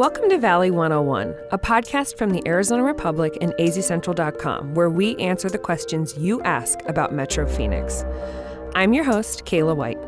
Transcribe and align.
Welcome 0.00 0.30
to 0.30 0.38
Valley 0.38 0.70
101, 0.70 1.34
a 1.52 1.58
podcast 1.58 2.16
from 2.16 2.30
the 2.30 2.42
Arizona 2.48 2.82
Republic 2.82 3.36
and 3.42 3.52
azcentral.com, 3.58 4.72
where 4.72 4.88
we 4.88 5.14
answer 5.16 5.50
the 5.50 5.58
questions 5.58 6.16
you 6.16 6.40
ask 6.40 6.78
about 6.86 7.12
Metro 7.12 7.46
Phoenix. 7.46 8.02
I'm 8.74 8.94
your 8.94 9.04
host, 9.04 9.44
Kayla 9.44 9.76
White. 9.76 9.98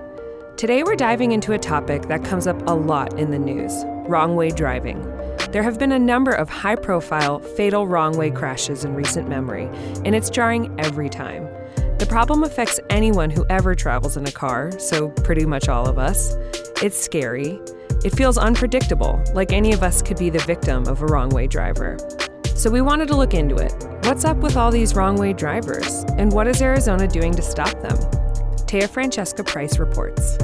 Today 0.56 0.82
we're 0.82 0.96
diving 0.96 1.32
into 1.32 1.52
a 1.52 1.58
topic 1.58 2.08
that 2.08 2.24
comes 2.24 2.46
up 2.46 2.66
a 2.66 2.72
lot 2.72 3.18
in 3.18 3.32
the 3.32 3.38
news 3.38 3.84
wrong 4.08 4.34
way 4.34 4.48
driving. 4.48 5.02
There 5.50 5.62
have 5.62 5.78
been 5.78 5.92
a 5.92 5.98
number 5.98 6.32
of 6.32 6.48
high 6.48 6.76
profile, 6.76 7.40
fatal 7.40 7.86
wrong 7.86 8.16
way 8.16 8.30
crashes 8.30 8.86
in 8.86 8.94
recent 8.94 9.28
memory, 9.28 9.66
and 10.06 10.14
it's 10.14 10.30
jarring 10.30 10.74
every 10.80 11.10
time. 11.10 11.46
The 11.98 12.06
problem 12.08 12.44
affects 12.44 12.80
anyone 12.88 13.28
who 13.28 13.44
ever 13.50 13.74
travels 13.74 14.16
in 14.16 14.26
a 14.26 14.32
car, 14.32 14.72
so 14.78 15.10
pretty 15.10 15.44
much 15.44 15.68
all 15.68 15.86
of 15.86 15.98
us. 15.98 16.34
It's 16.82 16.98
scary. 16.98 17.60
It 18.04 18.16
feels 18.16 18.36
unpredictable, 18.36 19.22
like 19.32 19.52
any 19.52 19.72
of 19.72 19.84
us 19.84 20.02
could 20.02 20.18
be 20.18 20.28
the 20.28 20.40
victim 20.40 20.88
of 20.88 21.02
a 21.02 21.06
wrong 21.06 21.28
way 21.28 21.46
driver. 21.46 21.96
So 22.56 22.68
we 22.68 22.80
wanted 22.80 23.06
to 23.08 23.16
look 23.16 23.32
into 23.32 23.54
it. 23.54 23.72
What's 24.04 24.24
up 24.24 24.38
with 24.38 24.56
all 24.56 24.72
these 24.72 24.96
wrong 24.96 25.16
way 25.16 25.32
drivers? 25.32 26.04
And 26.18 26.32
what 26.32 26.48
is 26.48 26.60
Arizona 26.60 27.06
doing 27.06 27.32
to 27.34 27.42
stop 27.42 27.70
them? 27.80 27.96
Taya 28.66 28.88
Francesca 28.88 29.44
Price 29.44 29.78
reports. 29.78 30.36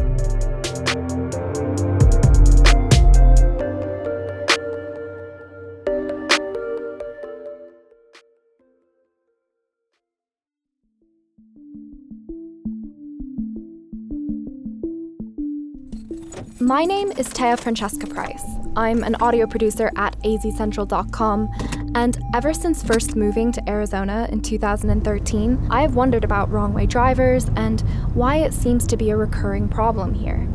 My 16.69 16.85
name 16.85 17.13
is 17.13 17.31
Taya 17.31 17.59
Francesca 17.59 18.07
Price. 18.07 18.45
I'm 18.77 19.03
an 19.03 19.15
audio 19.23 19.47
producer 19.47 19.91
at 19.97 20.21
azcentral.com, 20.21 21.49
and 21.95 22.19
ever 22.35 22.53
since 22.53 22.83
first 22.83 23.17
moving 23.17 23.51
to 23.53 23.67
Arizona 23.67 24.29
in 24.31 24.43
2013, 24.43 25.69
I 25.71 25.81
have 25.81 25.95
wondered 25.95 26.25
about 26.25 26.51
wrong 26.51 26.75
way 26.75 26.85
drivers 26.85 27.47
and 27.57 27.81
why 28.13 28.37
it 28.37 28.53
seems 28.53 28.87
to 28.89 28.99
be 28.99 29.09
a 29.09 29.17
recurring 29.17 29.71
problem 29.71 30.13
here. 30.13 30.47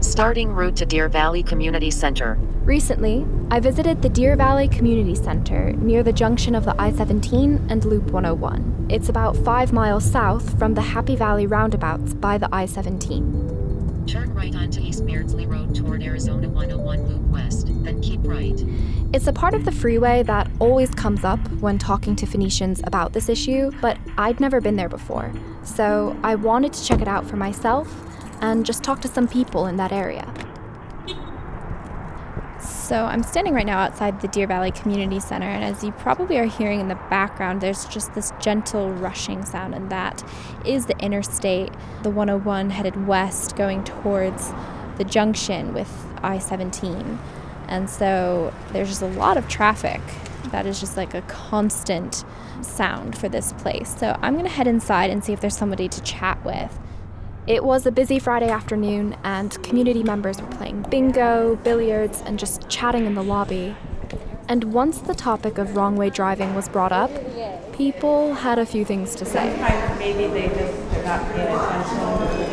Starting 0.00 0.52
route 0.52 0.76
to 0.76 0.86
Deer 0.86 1.08
Valley 1.08 1.42
Community 1.42 1.90
Center. 1.90 2.36
Recently, 2.62 3.26
I 3.50 3.58
visited 3.58 4.00
the 4.00 4.08
Deer 4.08 4.36
Valley 4.36 4.68
Community 4.68 5.16
Center 5.16 5.72
near 5.72 6.04
the 6.04 6.12
junction 6.12 6.54
of 6.54 6.64
the 6.64 6.80
I 6.80 6.92
17 6.92 7.66
and 7.68 7.84
Loop 7.84 8.12
101. 8.12 8.86
It's 8.88 9.08
about 9.08 9.36
five 9.38 9.72
miles 9.72 10.08
south 10.08 10.56
from 10.60 10.74
the 10.74 10.82
Happy 10.82 11.16
Valley 11.16 11.48
roundabouts 11.48 12.14
by 12.14 12.38
the 12.38 12.48
I 12.52 12.66
17. 12.66 13.47
Turn 14.08 14.32
right 14.32 14.54
onto 14.54 14.80
East 14.80 15.04
Beardsley 15.04 15.44
Road 15.44 15.74
toward 15.74 16.02
Arizona 16.02 16.48
101 16.48 17.08
Loop 17.08 17.20
West, 17.30 17.66
then 17.84 18.00
keep 18.00 18.20
right. 18.22 18.58
It's 19.12 19.26
a 19.26 19.34
part 19.34 19.52
of 19.52 19.66
the 19.66 19.70
freeway 19.70 20.22
that 20.22 20.50
always 20.60 20.88
comes 20.94 21.24
up 21.24 21.38
when 21.60 21.76
talking 21.76 22.16
to 22.16 22.24
Phoenicians 22.24 22.80
about 22.84 23.12
this 23.12 23.28
issue, 23.28 23.70
but 23.82 23.98
I'd 24.16 24.40
never 24.40 24.62
been 24.62 24.76
there 24.76 24.88
before. 24.88 25.30
So 25.62 26.18
I 26.22 26.36
wanted 26.36 26.72
to 26.72 26.82
check 26.82 27.02
it 27.02 27.08
out 27.08 27.26
for 27.26 27.36
myself 27.36 27.94
and 28.40 28.64
just 28.64 28.82
talk 28.82 29.02
to 29.02 29.08
some 29.08 29.28
people 29.28 29.66
in 29.66 29.76
that 29.76 29.92
area. 29.92 30.26
So 32.88 33.04
I'm 33.04 33.22
standing 33.22 33.52
right 33.52 33.66
now 33.66 33.80
outside 33.80 34.22
the 34.22 34.28
Deer 34.28 34.46
Valley 34.46 34.70
Community 34.70 35.20
Center, 35.20 35.46
and 35.46 35.62
as 35.62 35.84
you 35.84 35.92
probably 35.92 36.38
are 36.38 36.46
hearing 36.46 36.80
in 36.80 36.88
the 36.88 36.94
background, 37.10 37.60
there's 37.60 37.84
just 37.84 38.14
this 38.14 38.32
gentle 38.40 38.90
rushing 38.94 39.44
sound, 39.44 39.74
and 39.74 39.90
that 39.90 40.24
is 40.64 40.86
the 40.86 40.96
interstate, 40.96 41.70
the 42.02 42.08
101 42.08 42.70
headed 42.70 43.06
west 43.06 43.56
going 43.56 43.84
towards 43.84 44.54
the 44.96 45.04
junction 45.04 45.74
with 45.74 45.92
I 46.22 46.38
17. 46.38 47.18
And 47.68 47.90
so 47.90 48.54
there's 48.72 48.88
just 48.88 49.02
a 49.02 49.06
lot 49.06 49.36
of 49.36 49.48
traffic. 49.48 50.00
That 50.50 50.64
is 50.64 50.80
just 50.80 50.96
like 50.96 51.12
a 51.12 51.20
constant 51.22 52.24
sound 52.62 53.18
for 53.18 53.28
this 53.28 53.52
place. 53.52 53.94
So 53.98 54.18
I'm 54.22 54.34
gonna 54.34 54.48
head 54.48 54.66
inside 54.66 55.10
and 55.10 55.22
see 55.22 55.34
if 55.34 55.42
there's 55.42 55.58
somebody 55.58 55.88
to 55.88 56.00
chat 56.00 56.42
with. 56.42 56.78
It 57.48 57.64
was 57.64 57.86
a 57.86 57.90
busy 57.90 58.18
Friday 58.18 58.50
afternoon, 58.50 59.16
and 59.24 59.50
community 59.62 60.02
members 60.02 60.38
were 60.38 60.48
playing 60.48 60.82
bingo, 60.90 61.56
billiards, 61.64 62.20
and 62.26 62.38
just 62.38 62.68
chatting 62.68 63.06
in 63.06 63.14
the 63.14 63.22
lobby. 63.22 63.74
And 64.50 64.64
once 64.64 64.98
the 64.98 65.14
topic 65.14 65.56
of 65.56 65.74
wrong 65.74 65.96
way 65.96 66.10
driving 66.10 66.54
was 66.54 66.68
brought 66.68 66.92
up, 66.92 67.10
people 67.72 68.34
had 68.34 68.58
a 68.58 68.66
few 68.66 68.84
things 68.84 69.14
to 69.14 69.24
say. 69.24 69.46
Maybe 69.98 70.26
they 70.26 70.48
just 70.48 70.90
they're 70.90 71.04
not 71.04 71.22
paying 71.32 71.48
attention 71.48 71.98
or 72.00 72.48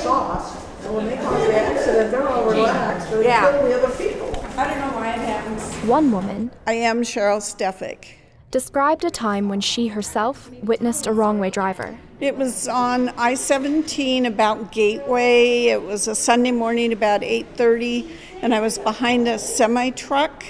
sauce. 0.00 0.64
So 0.82 0.92
when 0.94 1.08
they 1.08 1.16
cause 1.18 1.46
the 1.46 1.54
accident, 1.54 2.10
they're 2.10 2.26
all 2.26 2.48
relaxed. 2.48 3.10
They're 3.10 3.22
Yeah. 3.22 3.50
killing 3.50 3.68
the 3.68 3.84
other 3.84 3.94
people. 3.94 4.28
I 4.56 4.66
don't 4.66 4.78
know 4.78 4.96
why 4.96 5.10
it 5.10 5.18
happens. 5.18 5.62
One 5.86 6.10
woman 6.10 6.52
I 6.66 6.72
am 6.72 7.02
Cheryl 7.02 7.42
Stefik. 7.42 8.17
Described 8.50 9.04
a 9.04 9.10
time 9.10 9.48
when 9.48 9.60
she 9.60 9.88
herself 9.88 10.50
witnessed 10.62 11.06
a 11.06 11.12
wrong 11.12 11.38
way 11.38 11.50
driver. 11.50 11.98
It 12.20 12.36
was 12.36 12.66
on 12.66 13.10
I-17 13.10 14.26
about 14.26 14.72
Gateway. 14.72 15.66
It 15.66 15.82
was 15.82 16.08
a 16.08 16.14
Sunday 16.14 16.50
morning 16.50 16.92
about 16.92 17.22
8:30, 17.22 18.08
and 18.42 18.54
I 18.54 18.60
was 18.60 18.78
behind 18.78 19.28
a 19.28 19.38
semi 19.38 19.90
truck, 19.90 20.44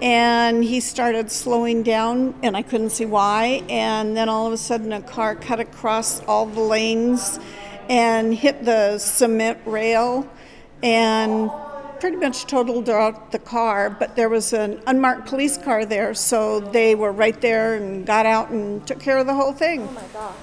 and 0.00 0.62
he 0.62 0.78
started 0.78 1.32
slowing 1.32 1.82
down, 1.82 2.34
and 2.42 2.56
I 2.56 2.62
couldn't 2.62 2.90
see 2.90 3.06
why. 3.06 3.64
And 3.68 4.16
then 4.16 4.28
all 4.28 4.46
of 4.46 4.52
a 4.52 4.58
sudden, 4.58 4.92
a 4.92 5.00
car 5.00 5.34
cut 5.34 5.58
across 5.58 6.22
all 6.26 6.46
the 6.46 6.60
lanes 6.60 7.40
and 7.88 8.34
hit 8.34 8.64
the 8.64 8.98
cement 8.98 9.58
rail, 9.64 10.28
and 10.82 11.50
pretty 12.00 12.16
much 12.16 12.46
totaled 12.46 12.88
out 12.88 13.32
the 13.32 13.38
car. 13.38 13.90
But 13.90 14.16
there 14.16 14.28
was 14.28 14.52
an 14.52 14.80
unmarked 14.86 15.26
police 15.28 15.56
car 15.58 15.84
there, 15.84 16.14
so 16.14 16.60
they 16.60 16.94
were 16.94 17.12
right 17.12 17.40
there 17.40 17.74
and 17.74 18.06
got 18.06 18.26
out 18.26 18.50
and 18.50 18.86
took 18.86 19.00
care 19.00 19.18
of 19.18 19.26
the 19.26 19.34
whole 19.34 19.52
thing. 19.52 19.82
Oh 19.88 19.92
my 19.92 20.02
gosh. 20.12 20.34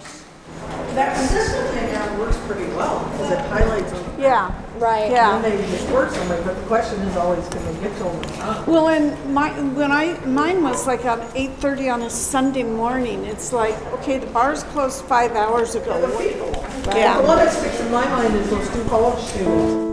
That 0.96 1.18
system 1.30 1.66
thing 1.74 1.92
now 1.92 2.18
works 2.20 2.38
pretty 2.48 2.66
well 2.74 3.04
because 3.12 3.32
it 3.32 3.40
highlights 3.40 3.92
them. 3.92 4.06
Yeah, 4.18 4.52
Right. 4.78 5.12
yeah. 5.12 5.36
And 5.36 5.44
they 5.44 5.58
disperse 5.58 6.16
somebody, 6.16 6.42
but 6.44 6.56
the 6.56 6.66
question 6.68 7.00
is 7.02 7.18
always, 7.18 7.46
can 7.50 7.66
they 7.66 7.82
get 7.82 7.98
to 7.98 8.04
them? 8.06 8.66
Well, 8.66 8.88
and 8.88 9.34
my 9.34 9.50
when 9.74 9.92
I 9.92 10.18
mine 10.26 10.64
was 10.64 10.88
like 10.88 11.04
at 11.04 11.20
eight 11.36 11.52
thirty 11.60 11.90
on 11.90 12.02
a 12.04 12.10
Sunday 12.10 12.64
morning. 12.64 13.26
It's 13.26 13.52
like 13.52 13.76
okay, 13.96 14.18
the 14.20 14.28
bar's 14.28 14.64
closed 14.64 15.04
five 15.06 15.34
hours 15.34 15.76
ago. 15.76 16.00
The 16.00 16.18
people. 16.18 16.52
Yeah. 16.96 17.22
The 17.22 17.28
one 17.28 17.38
that 17.38 17.52
sticks 17.52 17.80
in 17.82 17.92
my 17.92 18.08
mind 18.08 18.34
is 18.36 18.50
those 18.50 18.70
two 18.70 18.84
college 18.86 19.20
students. 19.20 19.85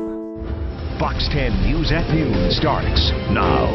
Fox 1.02 1.26
10 1.32 1.62
News 1.62 1.90
at 1.90 2.08
Noon 2.14 2.52
starts 2.52 3.10
now. 3.32 3.74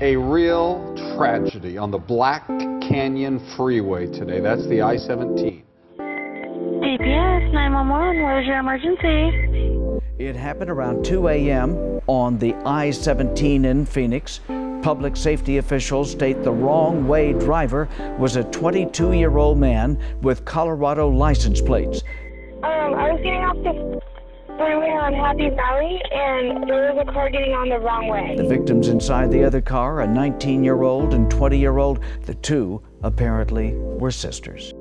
A 0.00 0.16
real 0.16 0.94
tragedy 1.14 1.76
on 1.76 1.90
the 1.90 1.98
Black 1.98 2.46
Canyon 2.48 3.38
Freeway 3.54 4.06
today. 4.06 4.40
That's 4.40 4.66
the 4.66 4.80
I 4.80 4.96
17. 4.96 5.62
DPS 5.98 7.52
911, 7.52 8.22
what 8.22 8.38
is 8.38 8.46
your 8.46 8.60
emergency? 8.60 10.08
It 10.18 10.34
happened 10.36 10.70
around 10.70 11.04
2 11.04 11.28
a.m. 11.28 12.00
on 12.06 12.38
the 12.38 12.54
I 12.64 12.92
17 12.92 13.66
in 13.66 13.84
Phoenix. 13.84 14.40
Public 14.80 15.18
safety 15.18 15.58
officials 15.58 16.12
state 16.12 16.42
the 16.44 16.50
wrong 16.50 17.06
way 17.06 17.34
driver 17.34 17.90
was 18.18 18.36
a 18.36 18.44
22 18.44 19.12
year 19.12 19.36
old 19.36 19.58
man 19.58 20.02
with 20.22 20.46
Colorado 20.46 21.10
license 21.10 21.60
plates. 21.60 22.02
Um, 22.62 22.94
I 22.94 23.12
was 23.12 23.20
getting 23.22 23.44
off 23.44 23.56
the 23.62 24.07
freeway 24.58 24.90
on 24.90 25.14
Happy 25.14 25.48
Valley, 25.50 26.02
and 26.12 26.68
there 26.68 26.92
was 26.92 27.06
a 27.08 27.12
car 27.12 27.30
getting 27.30 27.54
on 27.54 27.68
the 27.68 27.78
wrong 27.78 28.08
way. 28.08 28.34
The 28.36 28.46
victims 28.46 28.88
inside 28.88 29.30
the 29.30 29.44
other 29.44 29.60
car, 29.60 30.00
a 30.00 30.06
19 30.06 30.64
year 30.64 30.82
old 30.82 31.14
and 31.14 31.30
20 31.30 31.56
year 31.56 31.78
old, 31.78 32.00
the 32.22 32.34
two 32.34 32.82
apparently 33.02 33.72
were 33.74 34.10
sisters. 34.10 34.74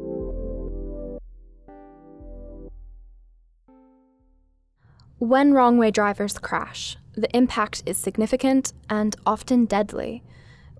When 5.19 5.53
wrong 5.53 5.77
way 5.77 5.91
drivers 5.91 6.37
crash, 6.37 6.97
the 7.13 7.35
impact 7.35 7.83
is 7.85 7.97
significant 7.97 8.73
and 8.89 9.15
often 9.25 9.65
deadly, 9.65 10.23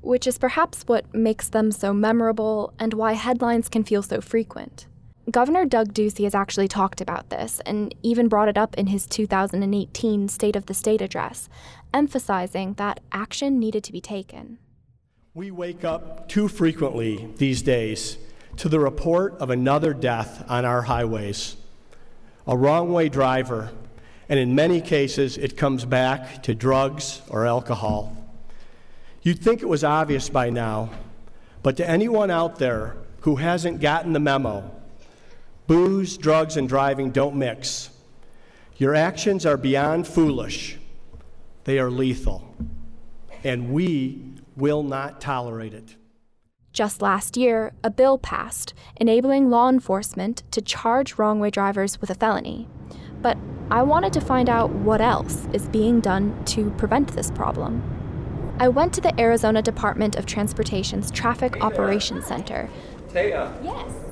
which 0.02 0.28
is 0.28 0.38
perhaps 0.38 0.84
what 0.84 1.14
makes 1.14 1.50
them 1.50 1.72
so 1.72 1.94
memorable 1.94 2.74
and 2.78 2.94
why 2.94 3.14
headlines 3.14 3.68
can 3.70 3.84
feel 3.84 4.04
so 4.04 4.22
frequent. 4.22 4.88
Governor 5.30 5.66
Doug 5.66 5.94
Ducey 5.94 6.24
has 6.24 6.34
actually 6.34 6.70
talked 6.70 7.02
about 7.02 7.30
this 7.30 7.60
and 7.66 7.94
even 8.02 8.30
brought 8.30 8.48
it 8.48 8.58
up 8.58 8.76
in 8.76 8.88
his 8.88 9.06
2018 9.06 10.30
State 10.30 10.56
of 10.56 10.68
the 10.68 10.74
State 10.74 11.02
address, 11.02 11.50
emphasizing 11.94 12.76
that 12.76 13.02
action 13.12 13.60
needed 13.60 13.84
to 13.84 13.92
be 13.92 14.00
taken. 14.00 14.58
We 15.34 15.52
wake 15.52 15.84
up 15.84 16.30
too 16.30 16.48
frequently 16.48 17.28
these 17.36 17.62
days 17.62 18.18
to 18.56 18.70
the 18.70 18.80
report 18.80 19.34
of 19.40 19.50
another 19.50 19.94
death 19.94 20.46
on 20.50 20.64
our 20.64 20.84
highways. 20.84 21.58
A 22.48 22.56
wrong 22.56 22.94
way 22.94 23.10
driver, 23.10 23.72
and 24.30 24.40
in 24.40 24.56
many 24.56 24.80
cases, 24.80 25.38
it 25.38 25.58
comes 25.58 25.84
back 25.84 26.42
to 26.44 26.56
drugs 26.56 27.22
or 27.28 27.46
alcohol. 27.46 28.16
You'd 29.24 29.42
think 29.42 29.62
it 29.62 29.68
was 29.68 29.84
obvious 29.84 30.30
by 30.30 30.52
now, 30.52 30.90
but 31.64 31.76
to 31.78 31.90
anyone 31.90 32.32
out 32.32 32.60
there 32.60 32.96
who 33.22 33.36
hasn't 33.36 33.82
gotten 33.82 34.14
the 34.14 34.22
memo, 34.22 34.72
booze, 35.68 36.18
drugs, 36.18 36.58
and 36.58 36.68
driving 36.68 37.12
don't 37.12 37.36
mix. 37.36 37.90
Your 38.78 38.96
actions 38.96 39.46
are 39.46 39.58
beyond 39.58 40.08
foolish, 40.08 40.78
they 41.66 41.80
are 41.80 41.92
lethal, 41.92 42.56
and 43.44 43.72
we 43.74 44.22
will 44.56 44.84
not 44.84 45.20
tolerate 45.20 45.74
it. 45.74 45.96
Just 46.74 47.02
last 47.02 47.38
year, 47.38 47.74
a 47.84 47.90
bill 47.90 48.18
passed 48.18 48.74
enabling 48.98 49.50
law 49.50 49.68
enforcement 49.68 50.44
to 50.52 50.62
charge 50.62 51.18
wrong 51.18 51.40
way 51.40 51.50
drivers 51.50 52.00
with 52.00 52.10
a 52.10 52.16
felony. 52.16 52.68
But 53.22 53.38
I 53.72 53.82
wanted 53.82 54.14
to 54.14 54.22
find 54.22 54.48
out 54.48 54.70
what 54.70 55.02
else 55.02 55.48
is 55.54 55.68
being 55.70 56.00
done 56.00 56.46
to 56.46 56.70
prevent 56.72 57.10
this 57.10 57.32
problem. 57.32 57.82
I 58.60 58.68
went 58.70 58.94
to 58.94 59.02
the 59.02 59.20
Arizona 59.20 59.62
Department 59.62 60.16
of 60.16 60.26
Transportation's 60.26 61.12
Traffic 61.12 61.64
Operations 61.64 62.26
Center. 62.26 62.70
Taya. 63.10 63.52
Yes. 63.64 64.07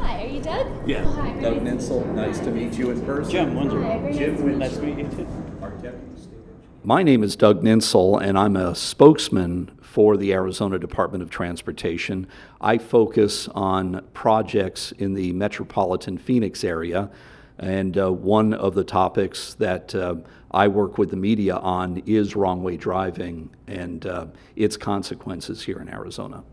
Hi, 0.00 0.24
are 0.24 0.26
you 0.26 0.40
Doug? 0.40 0.88
Yeah. 0.88 1.04
Oh, 1.04 1.12
hi, 1.12 1.40
Doug 1.40 1.60
Nintzel, 1.60 2.06
nice 2.14 2.38
to 2.40 2.50
meet 2.50 2.78
you 2.78 2.90
in 2.90 3.04
person. 3.04 3.30
Jim 3.30 3.54
Windsor. 3.54 3.80
Very 3.80 4.12
Jim 4.14 4.34
nice 4.36 4.38
to 4.38 4.44
meet 4.44 4.44
Windsor. 4.44 4.58
Nice 4.58 4.76
to 4.76 4.82
meet 4.82 4.98
you 4.98 5.08
too. 5.10 5.26
Our 5.62 5.70
deputy 5.70 6.16
state 6.16 6.34
engineer. 6.34 6.54
My 6.84 7.02
name 7.02 7.22
is 7.22 7.36
Doug 7.36 7.62
Nintzel, 7.62 8.22
and 8.22 8.38
I'm 8.38 8.56
a 8.56 8.74
spokesman 8.74 9.70
for 9.82 10.16
the 10.16 10.32
Arizona 10.32 10.78
Department 10.78 11.22
of 11.22 11.30
Transportation. 11.30 12.26
I 12.60 12.78
focus 12.78 13.48
on 13.48 14.04
projects 14.14 14.92
in 14.92 15.14
the 15.14 15.32
metropolitan 15.32 16.18
Phoenix 16.18 16.62
area, 16.62 17.10
and 17.58 17.98
uh, 17.98 18.12
one 18.12 18.54
of 18.54 18.74
the 18.74 18.84
topics 18.84 19.54
that 19.54 19.94
uh, 19.94 20.16
I 20.52 20.68
work 20.68 20.98
with 20.98 21.10
the 21.10 21.16
media 21.16 21.56
on 21.56 22.02
is 22.06 22.36
wrong 22.36 22.62
way 22.62 22.76
driving 22.76 23.50
and 23.66 24.06
uh, 24.06 24.26
its 24.54 24.76
consequences 24.76 25.62
here 25.62 25.80
in 25.80 25.88
Arizona. 25.88 26.44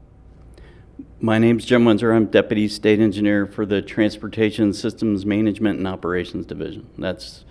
My 1.20 1.40
name 1.40 1.58
is 1.58 1.66
Jim 1.66 1.86
Windsor. 1.86 2.14
I'm 2.14 2.28
Deputy 2.28 2.68
State 2.68 3.00
Engineer 3.00 3.46
for 3.46 3.66
the 3.66 3.82
Transportation 3.82 4.74
Systems 4.74 5.26
Management 5.26 5.80
and 5.80 5.88
Operations 5.88 6.46
Division. 6.46 6.88
That's 6.98 7.44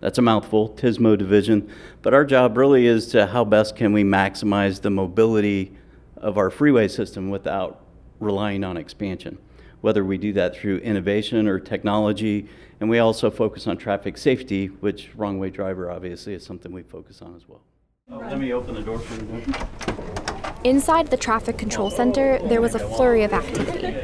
that's 0.00 0.18
a 0.18 0.22
mouthful, 0.22 0.70
TSMO 0.70 1.16
division. 1.16 1.68
But 2.02 2.12
our 2.12 2.24
job 2.24 2.56
really 2.56 2.86
is 2.86 3.06
to 3.08 3.28
how 3.28 3.44
best 3.44 3.74
can 3.74 3.92
we 3.92 4.04
maximize 4.04 4.80
the 4.82 4.90
mobility 4.90 5.72
of 6.16 6.36
our 6.36 6.50
freeway 6.50 6.88
system 6.88 7.30
without 7.30 7.84
relying 8.20 8.64
on 8.64 8.76
expansion. 8.76 9.38
Whether 9.80 10.04
we 10.04 10.18
do 10.18 10.32
that 10.34 10.56
through 10.56 10.78
innovation 10.78 11.48
or 11.48 11.58
technology, 11.58 12.48
and 12.80 12.90
we 12.90 12.98
also 12.98 13.30
focus 13.30 13.66
on 13.66 13.78
traffic 13.78 14.18
safety, 14.18 14.66
which 14.66 15.10
wrong 15.14 15.38
way 15.38 15.50
driver 15.50 15.90
obviously 15.90 16.34
is 16.34 16.44
something 16.44 16.72
we 16.72 16.82
focus 16.82 17.22
on 17.22 17.34
as 17.34 17.48
well. 17.48 17.62
Let 18.08 18.38
me 18.38 18.52
open 18.52 18.74
the 18.74 18.82
door 18.82 18.98
for 18.98 19.24
you. 19.24 20.31
Inside 20.64 21.08
the 21.08 21.16
traffic 21.16 21.58
control 21.58 21.90
center, 21.90 22.38
there 22.46 22.60
was 22.60 22.76
a 22.76 22.78
flurry 22.78 23.24
of 23.24 23.32
activity. 23.32 23.96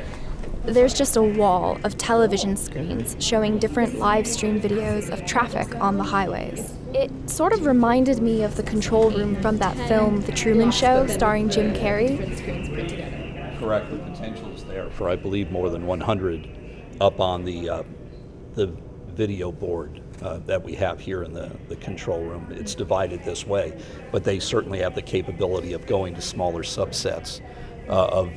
There's 0.64 0.93
just 0.93 1.16
a 1.16 1.22
wall 1.22 1.78
of 1.84 1.96
television 1.96 2.56
screens 2.56 3.16
showing 3.20 3.58
different 3.58 4.00
live 4.00 4.26
stream 4.26 4.60
videos 4.60 5.08
of 5.08 5.25
traffic 5.25 5.72
on 5.76 5.99
the 5.99 6.02
highways. 6.02 6.75
It 6.93 7.12
sort 7.31 7.52
of 7.52 7.64
reminded 7.64 8.20
me 8.20 8.43
of 8.43 8.56
the 8.56 8.64
control 8.64 9.12
room 9.12 9.40
from 9.40 9.58
that 9.58 9.76
film, 9.87 10.20
The 10.22 10.32
Truman 10.32 10.72
Show, 10.72 11.06
starring 11.06 11.49
Jim 11.49 11.72
Carrey. 11.75 12.19
Correct. 13.61 13.88
The 13.90 13.99
potential 13.99 14.52
is 14.52 14.64
there 14.64 14.90
for, 14.90 15.08
I 15.08 15.14
believe, 15.14 15.52
more 15.52 15.70
than 15.70 15.87
100 15.87 16.49
up 17.00 17.20
on 17.20 17.44
the 17.44 17.70
uh, 17.70 17.82
the 18.54 18.66
video 19.11 19.52
board 19.52 20.02
uh, 20.22 20.38
that 20.38 20.62
we 20.62 20.74
have 20.74 21.00
here 21.00 21.22
in 21.22 21.32
the, 21.32 21.50
the 21.68 21.76
control 21.76 22.22
room. 22.22 22.46
It's 22.50 22.74
divided 22.74 23.24
this 23.24 23.46
way, 23.46 23.80
but 24.12 24.24
they 24.24 24.38
certainly 24.38 24.80
have 24.80 24.94
the 24.94 25.02
capability 25.02 25.72
of 25.72 25.86
going 25.86 26.14
to 26.14 26.22
smaller 26.22 26.62
subsets 26.62 27.40
uh, 27.88 28.06
of 28.06 28.30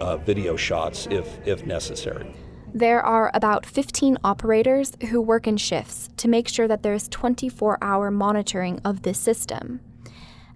uh, 0.00 0.16
video 0.18 0.56
shots 0.56 1.06
if 1.10 1.38
if 1.46 1.66
necessary. 1.66 2.34
There 2.74 3.00
are 3.00 3.30
about 3.32 3.64
15 3.64 4.18
operators 4.22 4.92
who 5.08 5.22
work 5.22 5.46
in 5.46 5.56
shifts 5.56 6.10
to 6.18 6.28
make 6.28 6.48
sure 6.48 6.68
that 6.68 6.82
there's 6.82 7.08
24 7.08 7.78
hour 7.82 8.10
monitoring 8.10 8.80
of 8.84 9.02
this 9.02 9.18
system. 9.18 9.80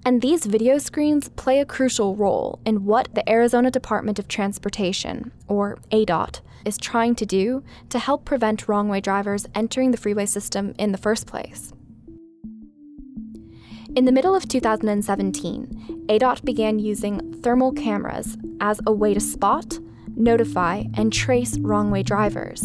And 0.05 0.20
these 0.20 0.46
video 0.46 0.79
screens 0.79 1.29
play 1.31 1.61
a 1.61 1.64
crucial 1.64 2.17
role 2.17 2.58
in 2.67 2.84
what 2.84 3.14
the 3.14 3.29
Arizona 3.31 3.70
Department 3.70 4.19
of 4.19 4.29
Transportation, 4.29 5.32
or 5.46 5.79
ADOT, 5.90 6.40
is 6.64 6.79
trying 6.79 7.14
to 7.17 7.26
do 7.26 7.62
to 7.91 7.99
help 7.99 8.25
prevent 8.25 8.69
wrong 8.69 8.88
way 8.88 9.00
drivers 9.00 9.47
entering 9.55 9.91
the 9.91 9.97
freeway 9.97 10.26
system 10.26 10.75
in 10.79 10.93
the 10.93 10.99
first 10.99 11.26
place. 11.26 11.73
In 13.94 14.06
the 14.06 14.12
middle 14.12 14.35
of 14.35 14.49
2017, 14.49 16.06
ADOT 16.09 16.44
began 16.44 16.79
using 16.79 17.35
thermal 17.43 17.73
cameras 17.73 18.38
as 18.61 18.81
a 18.87 18.93
way 18.93 19.12
to 19.12 19.20
spot, 19.20 19.79
notify, 20.17 20.85
and 20.94 21.12
trace 21.12 21.59
wrong 21.59 21.91
way 21.91 22.03
drivers. 22.03 22.65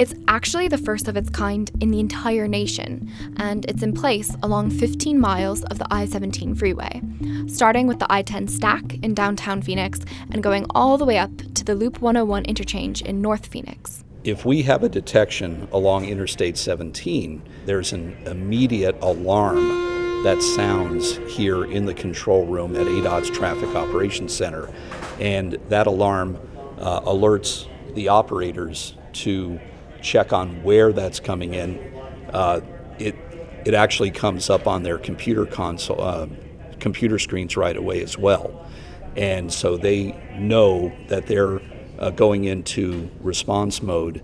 It's 0.00 0.14
actually 0.28 0.66
the 0.66 0.78
first 0.78 1.08
of 1.08 1.16
its 1.18 1.28
kind 1.28 1.70
in 1.82 1.90
the 1.90 2.00
entire 2.00 2.48
nation, 2.48 3.12
and 3.36 3.66
it's 3.66 3.82
in 3.82 3.92
place 3.92 4.34
along 4.42 4.70
15 4.70 5.20
miles 5.20 5.62
of 5.64 5.78
the 5.78 5.86
I 5.90 6.06
17 6.06 6.54
freeway, 6.54 7.02
starting 7.48 7.86
with 7.86 7.98
the 7.98 8.06
I 8.08 8.22
10 8.22 8.48
stack 8.48 8.94
in 9.02 9.12
downtown 9.12 9.60
Phoenix 9.60 10.00
and 10.30 10.42
going 10.42 10.64
all 10.70 10.96
the 10.96 11.04
way 11.04 11.18
up 11.18 11.36
to 11.52 11.64
the 11.64 11.74
Loop 11.74 12.00
101 12.00 12.46
interchange 12.46 13.02
in 13.02 13.20
North 13.20 13.44
Phoenix. 13.48 14.02
If 14.24 14.46
we 14.46 14.62
have 14.62 14.82
a 14.82 14.88
detection 14.88 15.68
along 15.70 16.06
Interstate 16.06 16.56
17, 16.56 17.42
there's 17.66 17.92
an 17.92 18.16
immediate 18.24 18.96
alarm 19.02 20.22
that 20.24 20.40
sounds 20.40 21.18
here 21.30 21.66
in 21.66 21.84
the 21.84 21.92
control 21.92 22.46
room 22.46 22.74
at 22.74 22.86
ADOT's 22.86 23.28
Traffic 23.28 23.68
Operations 23.74 24.34
Center. 24.34 24.72
And 25.20 25.58
that 25.68 25.86
alarm 25.86 26.38
uh, 26.78 27.02
alerts 27.02 27.68
the 27.94 28.08
operators 28.08 28.94
to 29.12 29.60
check 30.02 30.32
on 30.32 30.62
where 30.62 30.92
that's 30.92 31.20
coming 31.20 31.54
in. 31.54 31.78
Uh, 32.32 32.60
it, 32.98 33.14
it 33.64 33.74
actually 33.74 34.10
comes 34.10 34.50
up 34.50 34.66
on 34.66 34.82
their 34.82 34.98
computer 34.98 35.46
console, 35.46 36.00
uh, 36.00 36.26
computer 36.78 37.18
screens 37.18 37.56
right 37.56 37.76
away 37.76 38.02
as 38.02 38.16
well. 38.16 38.66
And 39.16 39.52
so 39.52 39.76
they 39.76 40.12
know 40.38 40.92
that 41.08 41.26
they're 41.26 41.60
uh, 41.98 42.10
going 42.10 42.44
into 42.44 43.10
response 43.20 43.82
mode 43.82 44.22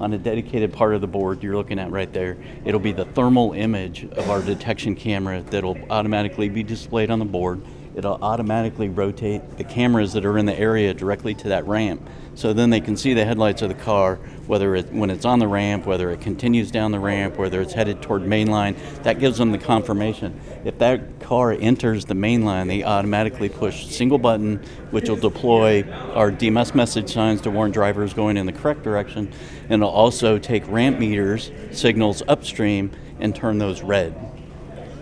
on 0.00 0.12
a 0.12 0.18
dedicated 0.18 0.72
part 0.72 0.94
of 0.94 1.00
the 1.00 1.06
board 1.06 1.42
you're 1.42 1.56
looking 1.56 1.78
at 1.78 1.90
right 1.90 2.12
there, 2.12 2.36
it'll 2.64 2.80
be 2.80 2.92
the 2.92 3.04
thermal 3.04 3.52
image 3.52 4.04
of 4.04 4.30
our 4.30 4.42
detection 4.42 4.94
camera 4.94 5.42
that'll 5.42 5.78
automatically 5.90 6.48
be 6.48 6.62
displayed 6.62 7.10
on 7.10 7.18
the 7.18 7.24
board. 7.24 7.62
It'll 7.96 8.18
automatically 8.20 8.90
rotate 8.90 9.56
the 9.56 9.64
cameras 9.64 10.12
that 10.12 10.26
are 10.26 10.36
in 10.36 10.44
the 10.44 10.54
area 10.54 10.92
directly 10.92 11.32
to 11.36 11.48
that 11.48 11.66
ramp. 11.66 12.06
So 12.34 12.52
then 12.52 12.68
they 12.68 12.80
can 12.80 12.94
see 12.94 13.14
the 13.14 13.24
headlights 13.24 13.62
of 13.62 13.70
the 13.70 13.74
car, 13.74 14.16
whether 14.46 14.76
it 14.76 14.92
when 14.92 15.08
it's 15.08 15.24
on 15.24 15.38
the 15.38 15.48
ramp, 15.48 15.86
whether 15.86 16.10
it 16.10 16.20
continues 16.20 16.70
down 16.70 16.92
the 16.92 17.00
ramp, 17.00 17.38
whether 17.38 17.62
it's 17.62 17.72
headed 17.72 18.02
toward 18.02 18.22
mainline. 18.22 18.76
That 19.04 19.18
gives 19.18 19.38
them 19.38 19.50
the 19.50 19.58
confirmation. 19.58 20.38
If 20.66 20.76
that 20.78 21.20
car 21.20 21.52
enters 21.52 22.04
the 22.04 22.14
mainline, 22.14 22.68
they 22.68 22.84
automatically 22.84 23.48
push 23.48 23.86
single 23.86 24.18
button, 24.18 24.62
which 24.90 25.08
will 25.08 25.16
deploy 25.16 25.82
our 26.12 26.30
DMS 26.30 26.74
message 26.74 27.10
signs 27.10 27.40
to 27.40 27.50
warn 27.50 27.70
drivers 27.70 28.12
going 28.12 28.36
in 28.36 28.44
the 28.44 28.52
correct 28.52 28.82
direction, 28.82 29.32
and 29.70 29.82
it'll 29.82 29.88
also 29.88 30.38
take 30.38 30.68
ramp 30.68 30.98
meters 30.98 31.50
signals 31.72 32.22
upstream 32.28 32.90
and 33.20 33.34
turn 33.34 33.56
those 33.56 33.80
red 33.80 34.35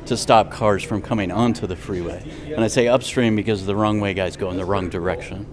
to 0.06 0.16
stop 0.16 0.50
cars 0.50 0.82
from 0.82 1.02
coming 1.02 1.30
onto 1.30 1.66
the 1.66 1.76
freeway. 1.76 2.22
And 2.46 2.62
I 2.62 2.68
say 2.68 2.88
upstream 2.88 3.36
because 3.36 3.66
the 3.66 3.76
wrong 3.76 4.00
way 4.00 4.14
guys 4.14 4.36
go 4.36 4.50
in 4.50 4.56
the 4.56 4.64
wrong 4.64 4.88
direction. 4.88 5.46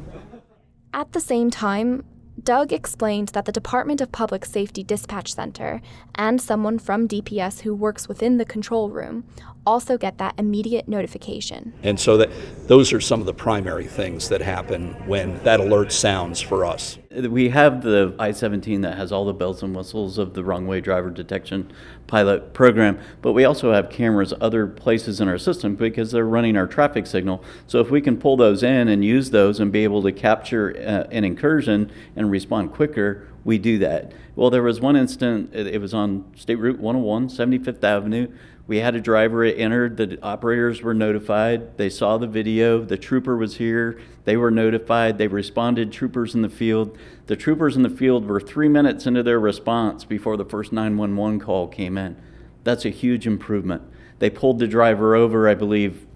At 0.93 1.13
the 1.13 1.21
same 1.21 1.49
time, 1.49 2.03
Doug 2.43 2.73
explained 2.73 3.29
that 3.29 3.45
the 3.45 3.51
Department 3.51 4.01
of 4.01 4.11
Public 4.11 4.45
Safety 4.45 4.83
Dispatch 4.83 5.33
Center 5.33 5.81
and 6.15 6.41
someone 6.41 6.79
from 6.79 7.07
DPS 7.07 7.61
who 7.61 7.75
works 7.75 8.07
within 8.07 8.37
the 8.37 8.45
control 8.45 8.89
room 8.89 9.25
also 9.65 9.97
get 9.97 10.17
that 10.17 10.33
immediate 10.37 10.87
notification. 10.87 11.73
And 11.83 11.99
so 11.99 12.17
that 12.17 12.29
those 12.67 12.93
are 12.93 13.01
some 13.01 13.19
of 13.19 13.25
the 13.25 13.33
primary 13.33 13.85
things 13.85 14.29
that 14.29 14.41
happen 14.41 14.93
when 15.07 15.41
that 15.43 15.59
alert 15.59 15.91
sounds 15.91 16.41
for 16.41 16.65
us. 16.65 16.97
We 17.13 17.49
have 17.49 17.81
the 17.81 18.15
I 18.19 18.31
17 18.31 18.81
that 18.81 18.95
has 18.97 19.11
all 19.11 19.25
the 19.25 19.33
bells 19.33 19.61
and 19.63 19.75
whistles 19.75 20.17
of 20.17 20.33
the 20.33 20.45
wrong 20.45 20.65
way 20.65 20.79
driver 20.79 21.09
detection 21.09 21.69
pilot 22.07 22.53
program, 22.53 22.99
but 23.21 23.33
we 23.33 23.43
also 23.43 23.73
have 23.73 23.89
cameras 23.89 24.33
other 24.39 24.65
places 24.65 25.19
in 25.19 25.27
our 25.27 25.37
system 25.37 25.75
because 25.75 26.11
they're 26.11 26.25
running 26.25 26.55
our 26.55 26.67
traffic 26.67 27.05
signal. 27.05 27.43
So 27.67 27.81
if 27.81 27.89
we 27.89 27.99
can 27.99 28.17
pull 28.17 28.37
those 28.37 28.63
in 28.63 28.87
and 28.87 29.03
use 29.03 29.31
those 29.31 29.59
and 29.59 29.71
be 29.71 29.83
able 29.83 30.01
to 30.03 30.11
capture 30.13 30.73
uh, 30.77 31.11
an 31.11 31.25
incursion 31.25 31.91
and 32.15 32.31
respond 32.31 32.71
quicker, 32.71 33.27
we 33.43 33.57
do 33.57 33.77
that. 33.79 34.13
Well, 34.35 34.49
there 34.49 34.63
was 34.63 34.79
one 34.79 34.95
incident, 34.95 35.53
it 35.53 35.81
was 35.81 35.93
on 35.93 36.31
State 36.35 36.55
Route 36.55 36.79
101, 36.79 37.27
75th 37.27 37.83
Avenue. 37.83 38.27
We 38.71 38.77
had 38.77 38.95
a 38.95 39.01
driver 39.01 39.43
entered, 39.43 39.97
the 39.97 40.17
operators 40.23 40.81
were 40.81 40.93
notified, 40.93 41.77
they 41.77 41.89
saw 41.89 42.17
the 42.17 42.25
video, 42.25 42.81
the 42.81 42.95
trooper 42.95 43.35
was 43.35 43.57
here, 43.57 43.99
they 44.23 44.37
were 44.37 44.49
notified, 44.49 45.17
they 45.17 45.27
responded, 45.27 45.91
troopers 45.91 46.35
in 46.35 46.41
the 46.41 46.47
field. 46.47 46.97
The 47.25 47.35
troopers 47.35 47.75
in 47.75 47.81
the 47.81 47.89
field 47.89 48.25
were 48.25 48.39
three 48.39 48.69
minutes 48.69 49.05
into 49.05 49.23
their 49.23 49.41
response 49.41 50.05
before 50.05 50.37
the 50.37 50.45
first 50.45 50.71
911 50.71 51.41
call 51.41 51.67
came 51.67 51.97
in. 51.97 52.15
That's 52.63 52.85
a 52.85 52.91
huge 52.91 53.27
improvement. 53.27 53.81
They 54.19 54.29
pulled 54.29 54.59
the 54.59 54.67
driver 54.67 55.15
over, 55.15 55.49
I 55.49 55.53
believe, 55.53 56.07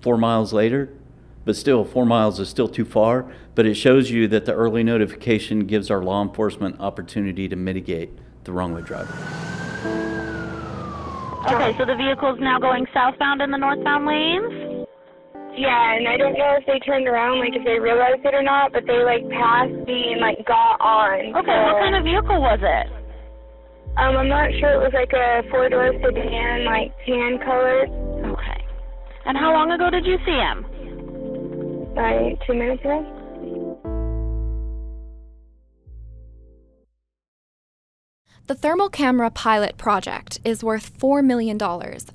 four 0.00 0.16
miles 0.16 0.52
later, 0.52 0.90
but 1.44 1.56
still, 1.56 1.84
four 1.84 2.06
miles 2.06 2.38
is 2.38 2.50
still 2.50 2.68
too 2.68 2.84
far. 2.84 3.28
But 3.56 3.66
it 3.66 3.74
shows 3.74 4.12
you 4.12 4.28
that 4.28 4.44
the 4.44 4.54
early 4.54 4.84
notification 4.84 5.66
gives 5.66 5.90
our 5.90 6.04
law 6.04 6.22
enforcement 6.22 6.78
opportunity 6.78 7.48
to 7.48 7.56
mitigate 7.56 8.10
the 8.44 8.52
wrong 8.52 8.72
way 8.74 8.82
driver. 8.82 9.61
Okay, 11.42 11.74
so 11.78 11.84
the 11.84 11.96
vehicle's 11.96 12.38
now 12.40 12.58
going 12.58 12.86
southbound 12.94 13.42
in 13.42 13.50
the 13.50 13.58
northbound 13.58 14.06
lanes? 14.06 14.86
Yeah, 15.58 15.96
and 15.98 16.08
I 16.08 16.16
don't 16.16 16.32
know 16.32 16.56
if 16.56 16.64
they 16.66 16.78
turned 16.80 17.06
around, 17.06 17.40
like 17.40 17.52
if 17.52 17.64
they 17.64 17.78
realized 17.78 18.24
it 18.24 18.32
or 18.32 18.42
not, 18.42 18.72
but 18.72 18.84
they 18.86 19.02
like 19.04 19.28
passed 19.28 19.74
me 19.86 20.12
and 20.12 20.20
like 20.20 20.38
got 20.46 20.80
on. 20.80 21.34
Okay, 21.36 21.58
what 21.66 21.82
kind 21.82 21.96
of 21.96 22.04
vehicle 22.04 22.40
was 22.40 22.60
it? 22.62 22.86
Um, 23.98 24.16
I'm 24.16 24.28
not 24.28 24.48
sure. 24.58 24.80
It 24.80 24.82
was 24.86 24.94
like 24.94 25.12
a 25.12 25.42
four 25.50 25.68
door 25.68 25.92
sedan, 26.00 26.64
like 26.64 26.94
tan 27.04 27.36
colored. 27.44 27.90
Okay. 28.32 28.60
And 29.26 29.36
how 29.36 29.52
long 29.52 29.70
ago 29.72 29.90
did 29.90 30.06
you 30.06 30.16
see 30.24 30.32
him? 30.32 30.64
Like 31.94 32.40
two 32.46 32.54
minutes 32.54 32.80
ago. 32.80 33.04
The 38.52 38.58
thermal 38.58 38.90
camera 38.90 39.30
pilot 39.30 39.78
project 39.78 40.38
is 40.44 40.62
worth 40.62 40.98
$4 40.98 41.24
million, 41.24 41.58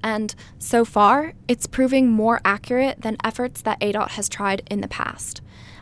and 0.03 0.35
so 0.59 0.85
far, 0.85 1.33
it's 1.47 1.65
proving 1.65 2.11
more 2.11 2.41
accurate 2.45 3.01
than 3.01 3.17
efforts 3.23 3.63
that 3.63 3.79
ADOT 3.79 4.09
has 4.09 4.29
tried 4.29 4.61
in 4.69 4.81
the 4.81 4.87
past. 4.87 5.41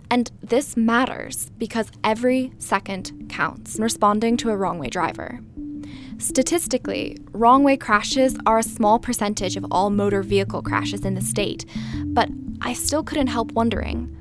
And 0.09 0.31
this 0.41 0.77
matters 0.77 1.51
because 1.57 1.91
every 2.05 2.53
second 2.57 3.27
counts 3.27 3.75
in 3.75 3.83
responding 3.83 4.37
to 4.37 4.49
a 4.49 4.55
wrong 4.55 4.79
way 4.79 4.87
driver. 4.87 5.41
Statistically, 6.19 7.17
wrong 7.33 7.65
way 7.65 7.75
crashes 7.75 8.37
are 8.45 8.59
a 8.59 8.63
small 8.63 8.97
percentage 8.97 9.57
of 9.57 9.65
all 9.69 9.89
motor 9.89 10.23
vehicle 10.23 10.61
crashes 10.61 11.03
in 11.03 11.15
the 11.15 11.21
state, 11.21 11.65
but 12.05 12.29
I 12.61 12.71
still 12.71 13.03
couldn't 13.03 13.27
help 13.27 13.51
wondering 13.51 14.15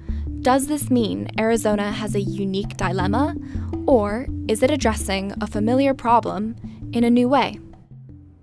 does 0.45 0.67
this 0.67 0.91
mean 0.91 1.27
Arizona 1.39 1.91
has 1.91 2.15
a 2.15 2.21
unique 2.21 2.77
dilemma, 2.77 3.35
or 3.87 4.27
is 4.47 4.63
it 4.63 4.71
addressing 4.71 5.33
a 5.41 5.47
familiar 5.47 5.95
problem 5.95 6.55
in 6.93 7.03
a 7.03 7.09
new 7.09 7.27
way? 7.27 7.59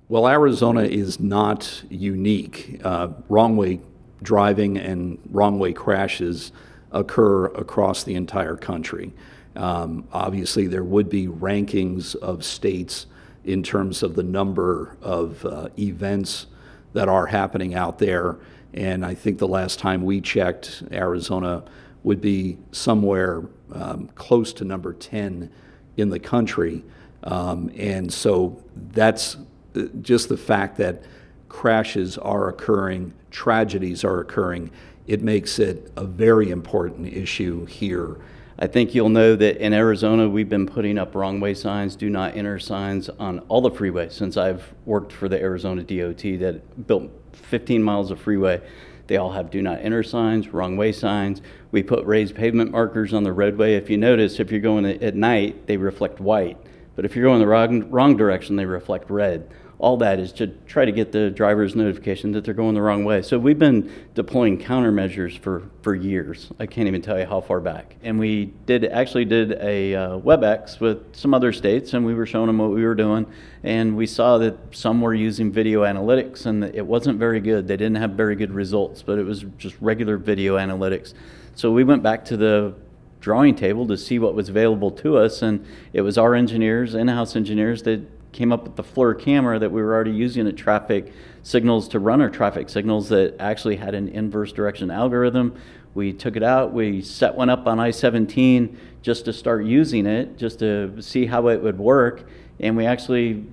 Well, 0.10 0.28
Arizona 0.28 0.82
is 0.82 1.20
not 1.20 1.84
unique. 1.90 2.82
Uh, 2.84 3.10
wrong 3.30 3.56
way 3.56 3.82
driving 4.24 4.80
and 4.80 5.20
wrong 5.30 5.60
way 5.60 5.74
crashes 5.74 6.52
occur 6.92 7.46
across 7.46 8.04
the 8.04 8.16
entire 8.16 8.58
country. 8.58 9.14
Um, 9.56 10.08
obviously, 10.12 10.66
there 10.66 10.84
would 10.84 11.08
be 11.08 11.28
rankings 11.28 12.16
of 12.16 12.44
states 12.44 13.06
in 13.46 13.62
terms 13.62 14.02
of 14.02 14.16
the 14.16 14.24
number 14.24 14.98
of 15.04 15.46
uh, 15.46 15.70
events 15.78 16.48
that 16.94 17.08
are 17.08 17.28
happening 17.28 17.76
out 17.76 18.00
there. 18.00 18.38
And 18.74 19.06
I 19.06 19.14
think 19.14 19.38
the 19.38 19.48
last 19.48 19.78
time 19.78 20.04
we 20.04 20.20
checked, 20.20 20.82
Arizona 20.92 21.64
would 22.04 22.22
be 22.22 22.58
somewhere 22.72 23.44
um, 23.74 24.10
close 24.16 24.54
to 24.54 24.66
number 24.66 24.94
10 24.94 25.52
in 25.98 26.10
the 26.10 26.20
country. 26.20 26.84
Um, 27.24 27.72
and 27.78 28.12
so 28.12 28.64
that's 28.76 29.38
uh, 29.76 29.84
just 30.02 30.30
the 30.30 30.38
fact 30.38 30.78
that 30.78 31.04
crashes 31.50 32.18
are 32.18 32.50
occurring, 32.50 33.14
tragedies 33.30 34.04
are 34.04 34.20
occurring. 34.20 34.72
It 35.06 35.22
makes 35.22 35.60
it 35.60 35.92
a 35.96 36.06
very 36.06 36.50
important 36.50 37.08
issue 37.14 37.66
here. 37.66 38.18
I 38.58 38.68
think 38.68 38.94
you'll 38.94 39.10
know 39.10 39.36
that 39.36 39.58
in 39.58 39.74
Arizona, 39.74 40.30
we've 40.30 40.48
been 40.50 40.68
putting 40.68 40.98
up 40.98 41.16
wrong 41.16 41.40
way 41.40 41.56
signs, 41.56 41.96
do 41.96 42.10
not 42.10 42.38
enter 42.38 42.60
signs 42.60 43.10
on 43.10 43.40
all 43.48 43.62
the 43.62 43.72
freeways 43.72 44.12
since 44.12 44.38
I've 44.38 44.72
worked 44.86 45.12
for 45.12 45.28
the 45.28 45.42
Arizona 45.42 45.82
DOT 45.82 46.22
that 46.40 46.88
built 46.88 47.10
15 47.34 47.82
miles 47.82 48.12
of 48.12 48.20
freeway. 48.20 48.62
They 49.12 49.18
all 49.18 49.34
have 49.34 49.52
do 49.52 49.62
not 49.62 49.80
enter 49.82 50.04
signs, 50.04 50.54
wrong 50.54 50.78
way 50.78 50.94
signs. 50.94 51.42
We 51.74 51.84
put 51.84 52.06
raised 52.06 52.34
pavement 52.34 52.72
markers 52.72 53.14
on 53.14 53.24
the 53.24 53.34
roadway. 53.34 53.74
If 53.74 53.90
you 53.90 53.98
notice, 53.98 54.40
if 54.40 54.52
you're 54.52 54.62
going 54.62 54.86
at 54.86 55.16
night, 55.16 55.68
they 55.68 55.76
reflect 55.76 56.22
white. 56.22 56.58
But 56.96 57.04
if 57.04 57.14
you're 57.14 57.26
going 57.26 57.42
the 57.42 57.48
wrong, 57.48 57.90
wrong 57.90 58.16
direction, 58.16 58.56
they 58.56 58.64
reflect 58.64 59.10
red. 59.10 59.50
All 59.82 59.98
that 59.98 60.20
is 60.20 60.32
to 60.34 60.46
try 60.68 60.86
to 60.86 60.92
get 60.92 61.12
the 61.12 61.32
driver's 61.32 61.76
notification 61.76 62.34
that 62.34 62.46
they're 62.46 62.54
going 62.54 62.76
the 62.76 62.84
wrong 62.84 63.04
way. 63.04 63.24
So 63.24 63.40
we've 63.40 63.58
been 63.58 63.92
deploying 64.14 64.60
countermeasures 64.60 65.40
for, 65.40 65.64
for 65.82 65.96
years. 65.96 66.52
I 66.60 66.68
can't 66.68 66.88
even 66.88 67.02
tell 67.02 67.18
you 67.18 67.26
how 67.26 67.42
far 67.42 67.60
back. 67.60 67.96
And 68.04 68.20
we 68.20 68.54
did 68.68 68.86
actually 68.86 69.26
did 69.26 69.54
a 69.54 69.96
uh, 69.96 70.20
WebEx 70.20 70.80
with 70.80 71.16
some 71.16 71.34
other 71.34 71.52
states, 71.52 71.96
and 71.96 72.06
we 72.06 72.14
were 72.14 72.28
showing 72.28 72.46
them 72.46 72.60
what 72.60 72.70
we 72.70 72.86
were 72.86 72.94
doing. 72.94 73.26
And 73.64 73.98
we 73.98 74.06
saw 74.06 74.38
that 74.38 74.56
some 74.70 75.02
were 75.02 75.16
using 75.16 75.52
video 75.52 75.82
analytics, 75.82 76.46
and 76.46 76.64
it 76.64 76.86
wasn't 76.86 77.18
very 77.18 77.40
good. 77.40 77.68
They 77.68 77.76
didn't 77.76 77.98
have 77.98 78.12
very 78.12 78.36
good 78.36 78.52
results, 78.52 79.02
but 79.02 79.18
it 79.18 79.24
was 79.24 79.46
just 79.58 79.76
regular 79.82 80.18
video 80.18 80.58
analytics. 80.58 81.16
So 81.56 81.72
we 81.72 81.84
went 81.84 82.04
back 82.04 82.24
to 82.26 82.38
the 82.38 82.76
drawing 83.20 83.56
table 83.56 83.88
to 83.88 83.98
see 83.98 84.20
what 84.20 84.36
was 84.36 84.48
available 84.48 84.92
to 84.92 85.18
us, 85.18 85.42
and 85.42 85.66
it 85.92 86.02
was 86.02 86.20
our 86.20 86.36
engineers, 86.36 86.94
in-house 86.94 87.36
engineers, 87.36 87.82
that 87.82 88.02
came 88.32 88.52
up 88.52 88.64
with 88.64 88.76
the 88.76 88.84
FLIR 88.84 89.20
camera 89.20 89.60
that 89.60 89.72
we 89.72 89.82
were 89.82 89.94
already 89.94 90.12
using 90.12 90.48
at 90.48 90.56
traffic 90.56 91.12
signals 91.44 91.88
to 91.90 92.00
run 92.00 92.22
our 92.22 92.30
traffic 92.30 92.70
signals 92.70 93.10
that 93.10 93.36
actually 93.40 93.76
had 93.76 93.94
an 93.94 94.08
inverse 94.10 94.52
direction 94.52 94.92
algorithm. 94.92 95.56
We 95.94 96.14
took 96.14 96.38
it 96.38 96.44
out, 96.44 96.72
we 96.72 97.02
set 97.02 97.36
one 97.36 97.50
up 97.50 97.68
on 97.68 97.80
I 97.80 97.92
17 97.92 98.78
just 99.02 99.26
to 99.26 99.34
start 99.34 99.66
using 99.66 100.06
it, 100.06 100.38
just 100.38 100.60
to 100.60 101.02
see 101.02 101.26
how 101.26 101.50
it 101.50 101.62
would 101.62 101.78
work. 101.78 102.30
And 102.60 102.78
we 102.78 102.86
actually 102.86 103.46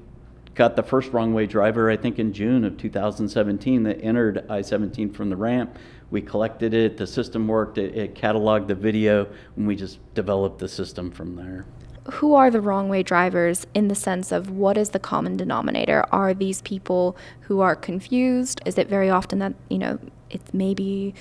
got 0.55 0.77
the 0.77 0.83
first 0.83 1.13
wrong 1.13 1.35
way 1.35 1.47
driver, 1.47 1.91
I 1.91 1.97
think, 1.97 2.19
in 2.19 2.33
June 2.33 2.65
of 2.65 2.77
2017 2.77 3.83
that 3.85 4.01
entered 4.03 4.49
I 4.49 4.63
17 4.63 5.13
from 5.13 5.31
the 5.31 5.37
ramp. 5.37 5.77
We 6.11 6.23
collected 6.23 6.75
it, 6.75 6.97
the 6.97 7.07
system 7.07 7.49
worked, 7.49 7.79
it, 7.79 7.97
it 7.97 8.15
cataloged 8.15 8.69
the 8.69 8.75
video, 8.75 9.29
and 9.57 9.67
we 9.67 9.77
just 9.77 9.99
developed 10.15 10.59
the 10.59 10.69
system 10.69 11.11
from 11.11 11.37
there 11.37 11.67
who 12.13 12.35
are 12.35 12.51
the 12.51 12.61
wrong 12.61 12.89
way 12.89 13.03
drivers 13.03 13.67
in 13.75 13.89
the 13.89 13.95
sense 13.95 14.33
of 14.33 14.51
what 14.51 14.77
is 14.79 14.91
the 14.91 14.99
common 14.99 15.37
denominator? 15.37 16.05
Are 16.11 16.33
these 16.33 16.63
people 16.63 17.17
who 17.43 17.61
are 17.61 17.77
confused? 17.77 18.61
Is 18.65 18.79
it 18.79 18.89
very 18.89 19.11
often 19.11 19.39
that, 19.41 19.55
you 19.69 19.79
know, 19.79 19.99
it's 20.31 20.53
maybe 20.55 21.15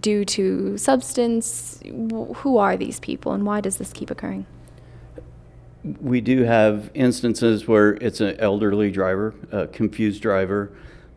due 0.00 0.24
to 0.24 0.78
substance? 0.78 1.80
Who 1.84 2.56
are 2.56 2.76
these 2.76 3.00
people 3.00 3.32
and 3.32 3.44
why 3.44 3.60
does 3.60 3.76
this 3.76 3.92
keep 3.92 4.10
occurring? 4.10 4.46
We 6.00 6.20
do 6.20 6.44
have 6.44 6.90
instances 6.94 7.66
where 7.66 7.94
it's 7.94 8.20
an 8.20 8.38
elderly 8.38 8.90
driver, 8.90 9.34
a 9.50 9.66
confused 9.66 10.20
driver, 10.20 10.72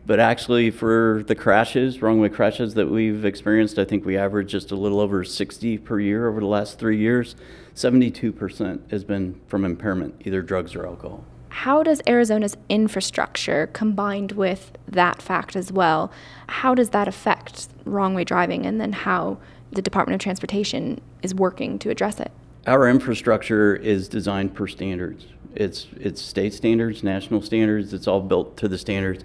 but 0.06 0.20
actually 0.20 0.70
for 0.70 1.22
the 1.26 1.34
crashes, 1.34 2.02
wrong 2.02 2.20
way 2.20 2.28
crashes 2.28 2.74
that 2.74 2.90
we've 2.90 3.24
experienced, 3.24 3.78
I 3.78 3.84
think 3.84 4.04
we 4.04 4.16
average 4.16 4.50
just 4.50 4.70
a 4.70 4.76
little 4.76 5.00
over 5.00 5.24
60 5.24 5.78
per 5.78 5.98
year 6.00 6.28
over 6.28 6.40
the 6.40 6.46
last 6.46 6.78
three 6.78 6.98
years. 6.98 7.36
72% 7.74 8.90
has 8.90 9.04
been 9.04 9.40
from 9.48 9.64
impairment, 9.64 10.22
either 10.24 10.42
drugs 10.42 10.74
or 10.74 10.86
alcohol. 10.86 11.24
How 11.48 11.82
does 11.82 12.00
Arizona's 12.06 12.56
infrastructure, 12.68 13.68
combined 13.68 14.32
with 14.32 14.72
that 14.88 15.22
fact 15.22 15.56
as 15.56 15.72
well, 15.72 16.10
how 16.48 16.74
does 16.74 16.90
that 16.90 17.08
affect 17.08 17.68
wrong 17.84 18.14
way 18.14 18.24
driving 18.24 18.66
and 18.66 18.80
then 18.80 18.92
how 18.92 19.38
the 19.72 19.82
Department 19.82 20.14
of 20.14 20.20
Transportation 20.20 21.00
is 21.22 21.34
working 21.34 21.78
to 21.80 21.90
address 21.90 22.20
it? 22.20 22.30
Our 22.66 22.88
infrastructure 22.88 23.74
is 23.76 24.08
designed 24.08 24.54
per 24.54 24.66
standards. 24.66 25.26
It's, 25.54 25.86
it's 25.98 26.20
state 26.20 26.54
standards, 26.54 27.02
national 27.02 27.42
standards, 27.42 27.92
it's 27.92 28.08
all 28.08 28.20
built 28.20 28.56
to 28.58 28.68
the 28.68 28.78
standards. 28.78 29.24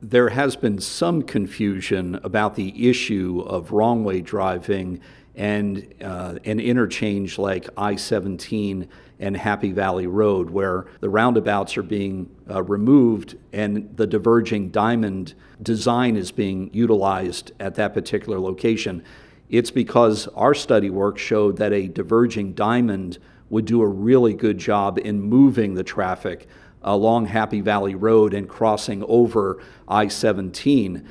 There 0.00 0.28
has 0.28 0.54
been 0.54 0.78
some 0.78 1.22
confusion 1.22 2.20
about 2.22 2.56
the 2.56 2.88
issue 2.88 3.40
of 3.46 3.72
wrong 3.72 4.04
way 4.04 4.20
driving 4.20 5.00
and 5.36 5.94
uh, 6.02 6.36
an 6.44 6.60
interchange 6.60 7.38
like 7.38 7.68
I 7.76 7.96
17 7.96 8.88
and 9.20 9.36
Happy 9.36 9.72
Valley 9.72 10.06
Road, 10.06 10.50
where 10.50 10.86
the 11.00 11.08
roundabouts 11.08 11.76
are 11.76 11.82
being 11.82 12.28
uh, 12.50 12.62
removed 12.62 13.36
and 13.52 13.96
the 13.96 14.06
diverging 14.06 14.70
diamond 14.70 15.34
design 15.62 16.16
is 16.16 16.30
being 16.30 16.70
utilized 16.72 17.52
at 17.60 17.74
that 17.76 17.94
particular 17.94 18.38
location. 18.38 19.02
It's 19.48 19.70
because 19.70 20.26
our 20.28 20.54
study 20.54 20.90
work 20.90 21.18
showed 21.18 21.56
that 21.58 21.72
a 21.72 21.88
diverging 21.88 22.54
diamond 22.54 23.18
would 23.50 23.64
do 23.64 23.82
a 23.82 23.86
really 23.86 24.34
good 24.34 24.58
job 24.58 24.98
in 24.98 25.20
moving 25.20 25.74
the 25.74 25.84
traffic 25.84 26.48
along 26.82 27.26
Happy 27.26 27.60
Valley 27.60 27.94
Road 27.94 28.34
and 28.34 28.48
crossing 28.48 29.04
over 29.04 29.62
I 29.88 30.08
17. 30.08 31.06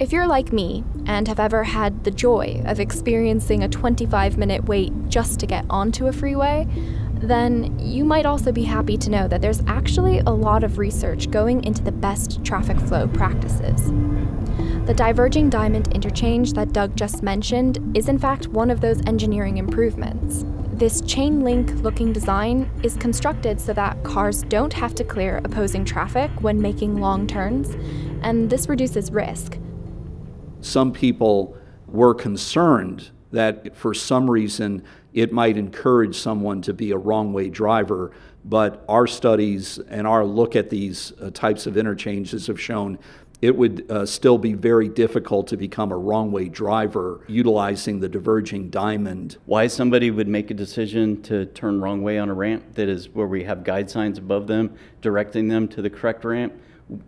If 0.00 0.12
you're 0.12 0.28
like 0.28 0.52
me 0.52 0.84
and 1.06 1.26
have 1.26 1.40
ever 1.40 1.64
had 1.64 2.04
the 2.04 2.12
joy 2.12 2.62
of 2.66 2.78
experiencing 2.78 3.64
a 3.64 3.68
25 3.68 4.38
minute 4.38 4.66
wait 4.66 4.92
just 5.08 5.40
to 5.40 5.46
get 5.46 5.64
onto 5.68 6.06
a 6.06 6.12
freeway, 6.12 6.68
then 7.14 7.76
you 7.80 8.04
might 8.04 8.24
also 8.24 8.52
be 8.52 8.62
happy 8.62 8.96
to 8.96 9.10
know 9.10 9.26
that 9.26 9.40
there's 9.40 9.60
actually 9.66 10.20
a 10.20 10.30
lot 10.30 10.62
of 10.62 10.78
research 10.78 11.32
going 11.32 11.64
into 11.64 11.82
the 11.82 11.90
best 11.90 12.44
traffic 12.44 12.78
flow 12.78 13.08
practices. 13.08 13.90
The 14.86 14.94
diverging 14.94 15.50
diamond 15.50 15.92
interchange 15.92 16.52
that 16.52 16.72
Doug 16.72 16.94
just 16.94 17.24
mentioned 17.24 17.80
is, 17.96 18.08
in 18.08 18.20
fact, 18.20 18.46
one 18.46 18.70
of 18.70 18.80
those 18.80 19.04
engineering 19.04 19.58
improvements. 19.58 20.44
This 20.74 21.00
chain 21.00 21.42
link 21.42 21.72
looking 21.82 22.12
design 22.12 22.70
is 22.84 22.94
constructed 22.94 23.60
so 23.60 23.72
that 23.72 24.00
cars 24.04 24.44
don't 24.44 24.72
have 24.74 24.94
to 24.94 25.02
clear 25.02 25.38
opposing 25.38 25.84
traffic 25.84 26.30
when 26.40 26.62
making 26.62 27.00
long 27.00 27.26
turns, 27.26 27.70
and 28.22 28.48
this 28.48 28.68
reduces 28.68 29.10
risk 29.10 29.58
some 30.68 30.92
people 30.92 31.56
were 31.86 32.14
concerned 32.14 33.10
that 33.32 33.76
for 33.76 33.94
some 33.94 34.30
reason 34.30 34.82
it 35.12 35.32
might 35.32 35.56
encourage 35.56 36.16
someone 36.16 36.62
to 36.62 36.72
be 36.72 36.90
a 36.90 36.96
wrong 36.96 37.32
way 37.32 37.48
driver. 37.48 38.12
But 38.44 38.84
our 38.88 39.06
studies 39.06 39.78
and 39.78 40.06
our 40.06 40.24
look 40.24 40.54
at 40.54 40.70
these 40.70 41.12
uh, 41.20 41.30
types 41.30 41.66
of 41.66 41.76
interchanges 41.76 42.46
have 42.46 42.60
shown 42.60 42.98
it 43.40 43.56
would 43.56 43.88
uh, 43.90 44.04
still 44.04 44.36
be 44.36 44.52
very 44.52 44.88
difficult 44.88 45.46
to 45.48 45.56
become 45.56 45.92
a 45.92 45.96
wrong 45.96 46.32
way 46.32 46.48
driver 46.48 47.20
utilizing 47.28 48.00
the 48.00 48.08
diverging 48.08 48.68
diamond. 48.68 49.36
Why 49.46 49.68
somebody 49.68 50.10
would 50.10 50.26
make 50.26 50.50
a 50.50 50.54
decision 50.54 51.22
to 51.22 51.46
turn 51.46 51.80
wrong 51.80 52.02
way 52.02 52.18
on 52.18 52.30
a 52.30 52.34
ramp 52.34 52.74
that 52.74 52.88
is 52.88 53.08
where 53.10 53.28
we 53.28 53.44
have 53.44 53.62
guide 53.62 53.90
signs 53.90 54.18
above 54.18 54.48
them 54.48 54.76
directing 55.02 55.46
them 55.46 55.68
to 55.68 55.82
the 55.82 55.90
correct 55.90 56.24
ramp, 56.24 56.52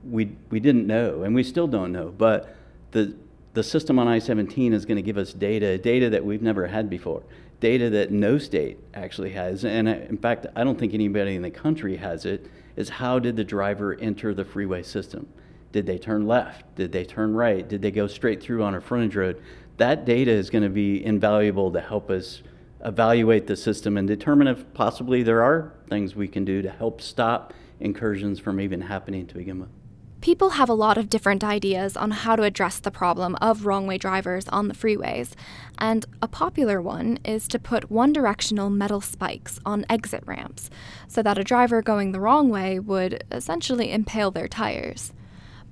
we, 0.04 0.36
we 0.50 0.60
didn't 0.60 0.86
know, 0.86 1.22
and 1.22 1.34
we 1.34 1.42
still 1.42 1.66
don't 1.66 1.90
know. 1.90 2.14
But 2.16 2.54
the, 2.92 3.14
the 3.52 3.62
system 3.62 3.98
on 3.98 4.06
I 4.06 4.18
17 4.18 4.72
is 4.72 4.84
going 4.84 4.96
to 4.96 5.02
give 5.02 5.18
us 5.18 5.32
data, 5.32 5.76
data 5.78 6.10
that 6.10 6.24
we've 6.24 6.42
never 6.42 6.66
had 6.66 6.88
before, 6.88 7.22
data 7.58 7.90
that 7.90 8.10
no 8.10 8.38
state 8.38 8.78
actually 8.94 9.30
has. 9.30 9.64
And 9.64 9.88
uh, 9.88 9.92
in 10.08 10.18
fact, 10.18 10.46
I 10.54 10.64
don't 10.64 10.78
think 10.78 10.94
anybody 10.94 11.34
in 11.34 11.42
the 11.42 11.50
country 11.50 11.96
has 11.96 12.24
it. 12.24 12.46
Is 12.76 12.88
how 12.88 13.18
did 13.18 13.36
the 13.36 13.44
driver 13.44 13.94
enter 14.00 14.32
the 14.32 14.44
freeway 14.44 14.82
system? 14.82 15.28
Did 15.72 15.86
they 15.86 15.98
turn 15.98 16.26
left? 16.26 16.74
Did 16.76 16.92
they 16.92 17.04
turn 17.04 17.34
right? 17.34 17.68
Did 17.68 17.82
they 17.82 17.90
go 17.90 18.06
straight 18.06 18.42
through 18.42 18.62
on 18.62 18.74
a 18.74 18.80
frontage 18.80 19.16
road? 19.16 19.42
That 19.76 20.04
data 20.04 20.30
is 20.30 20.50
going 20.50 20.64
to 20.64 20.70
be 20.70 21.04
invaluable 21.04 21.72
to 21.72 21.80
help 21.80 22.10
us 22.10 22.42
evaluate 22.84 23.46
the 23.46 23.56
system 23.56 23.96
and 23.96 24.08
determine 24.08 24.46
if 24.46 24.72
possibly 24.72 25.22
there 25.22 25.42
are 25.42 25.72
things 25.88 26.14
we 26.14 26.28
can 26.28 26.44
do 26.44 26.62
to 26.62 26.70
help 26.70 27.00
stop 27.00 27.52
incursions 27.80 28.38
from 28.38 28.60
even 28.60 28.80
happening 28.82 29.26
to 29.26 29.34
begin 29.34 29.60
with. 29.60 29.79
People 30.20 30.50
have 30.50 30.68
a 30.68 30.74
lot 30.74 30.98
of 30.98 31.08
different 31.08 31.42
ideas 31.42 31.96
on 31.96 32.10
how 32.10 32.36
to 32.36 32.42
address 32.42 32.78
the 32.78 32.90
problem 32.90 33.36
of 33.36 33.64
wrong 33.64 33.86
way 33.86 33.96
drivers 33.96 34.46
on 34.48 34.68
the 34.68 34.74
freeways, 34.74 35.32
and 35.78 36.04
a 36.20 36.28
popular 36.28 36.82
one 36.82 37.18
is 37.24 37.48
to 37.48 37.58
put 37.58 37.90
one 37.90 38.12
directional 38.12 38.68
metal 38.68 39.00
spikes 39.00 39.58
on 39.64 39.86
exit 39.88 40.22
ramps 40.26 40.68
so 41.08 41.22
that 41.22 41.38
a 41.38 41.44
driver 41.44 41.80
going 41.80 42.12
the 42.12 42.20
wrong 42.20 42.50
way 42.50 42.78
would 42.78 43.24
essentially 43.32 43.90
impale 43.90 44.30
their 44.30 44.48
tires. 44.48 45.14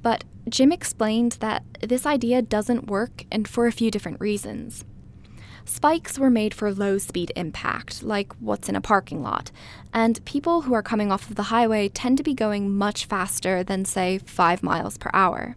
But 0.00 0.24
Jim 0.48 0.72
explained 0.72 1.32
that 1.40 1.62
this 1.82 2.06
idea 2.06 2.40
doesn't 2.40 2.86
work 2.86 3.26
and 3.30 3.46
for 3.46 3.66
a 3.66 3.72
few 3.72 3.90
different 3.90 4.18
reasons. 4.18 4.86
Spikes 5.68 6.18
were 6.18 6.30
made 6.30 6.54
for 6.54 6.72
low 6.72 6.96
speed 6.96 7.30
impact, 7.36 8.02
like 8.02 8.32
what's 8.40 8.70
in 8.70 8.74
a 8.74 8.80
parking 8.80 9.22
lot, 9.22 9.50
and 9.92 10.24
people 10.24 10.62
who 10.62 10.72
are 10.72 10.82
coming 10.82 11.12
off 11.12 11.28
of 11.28 11.36
the 11.36 11.44
highway 11.54 11.90
tend 11.90 12.16
to 12.16 12.24
be 12.24 12.32
going 12.32 12.74
much 12.74 13.04
faster 13.04 13.62
than, 13.62 13.84
say, 13.84 14.16
5 14.16 14.62
miles 14.62 14.96
per 14.96 15.10
hour. 15.12 15.56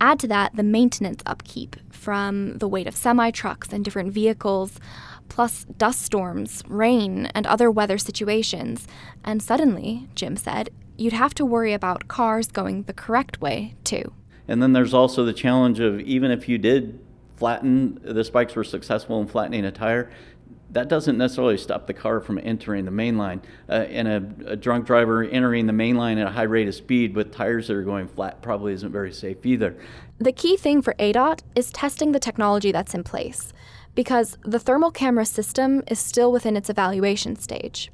Add 0.00 0.18
to 0.20 0.28
that 0.28 0.56
the 0.56 0.62
maintenance 0.62 1.22
upkeep 1.26 1.76
from 1.90 2.56
the 2.56 2.66
weight 2.66 2.86
of 2.86 2.96
semi 2.96 3.30
trucks 3.30 3.70
and 3.70 3.84
different 3.84 4.14
vehicles, 4.14 4.80
plus 5.28 5.64
dust 5.76 6.00
storms, 6.00 6.62
rain, 6.66 7.26
and 7.34 7.46
other 7.46 7.70
weather 7.70 7.98
situations, 7.98 8.88
and 9.22 9.42
suddenly, 9.42 10.08
Jim 10.14 10.38
said, 10.38 10.70
you'd 10.96 11.12
have 11.12 11.34
to 11.34 11.44
worry 11.44 11.74
about 11.74 12.08
cars 12.08 12.46
going 12.46 12.84
the 12.84 12.94
correct 12.94 13.42
way, 13.42 13.74
too. 13.84 14.14
And 14.48 14.62
then 14.62 14.72
there's 14.72 14.94
also 14.94 15.22
the 15.22 15.34
challenge 15.34 15.80
of 15.80 16.00
even 16.00 16.30
if 16.30 16.48
you 16.48 16.56
did 16.56 16.98
flatten, 17.42 17.98
the 18.04 18.22
spikes 18.22 18.54
were 18.54 18.62
successful 18.62 19.20
in 19.20 19.26
flattening 19.26 19.64
a 19.64 19.72
tire, 19.72 20.08
that 20.70 20.86
doesn't 20.86 21.18
necessarily 21.18 21.58
stop 21.58 21.88
the 21.88 21.92
car 21.92 22.20
from 22.20 22.38
entering 22.40 22.84
the 22.84 22.90
main 22.92 23.18
line. 23.18 23.42
Uh, 23.68 23.72
and 23.72 24.06
a, 24.06 24.52
a, 24.52 24.56
drunk 24.56 24.86
driver 24.86 25.24
entering 25.24 25.66
the 25.66 25.72
main 25.72 25.96
line 25.96 26.18
at 26.18 26.28
a 26.28 26.30
high 26.30 26.44
rate 26.44 26.68
of 26.68 26.74
speed 26.76 27.16
with 27.16 27.34
tires 27.34 27.66
that 27.66 27.74
are 27.74 27.82
going 27.82 28.06
flat 28.06 28.40
probably 28.42 28.72
isn't 28.72 28.92
very 28.92 29.12
safe 29.12 29.44
either. 29.44 29.76
The 30.18 30.30
key 30.30 30.56
thing 30.56 30.82
for 30.82 30.94
ADOT 31.00 31.40
is 31.56 31.72
testing 31.72 32.12
the 32.12 32.20
technology 32.20 32.70
that's 32.70 32.94
in 32.94 33.02
place, 33.02 33.52
because 33.96 34.38
the 34.44 34.60
thermal 34.60 34.92
camera 34.92 35.26
system 35.26 35.82
is 35.88 35.98
still 35.98 36.30
within 36.30 36.56
its 36.56 36.70
evaluation 36.70 37.34
stage. 37.34 37.90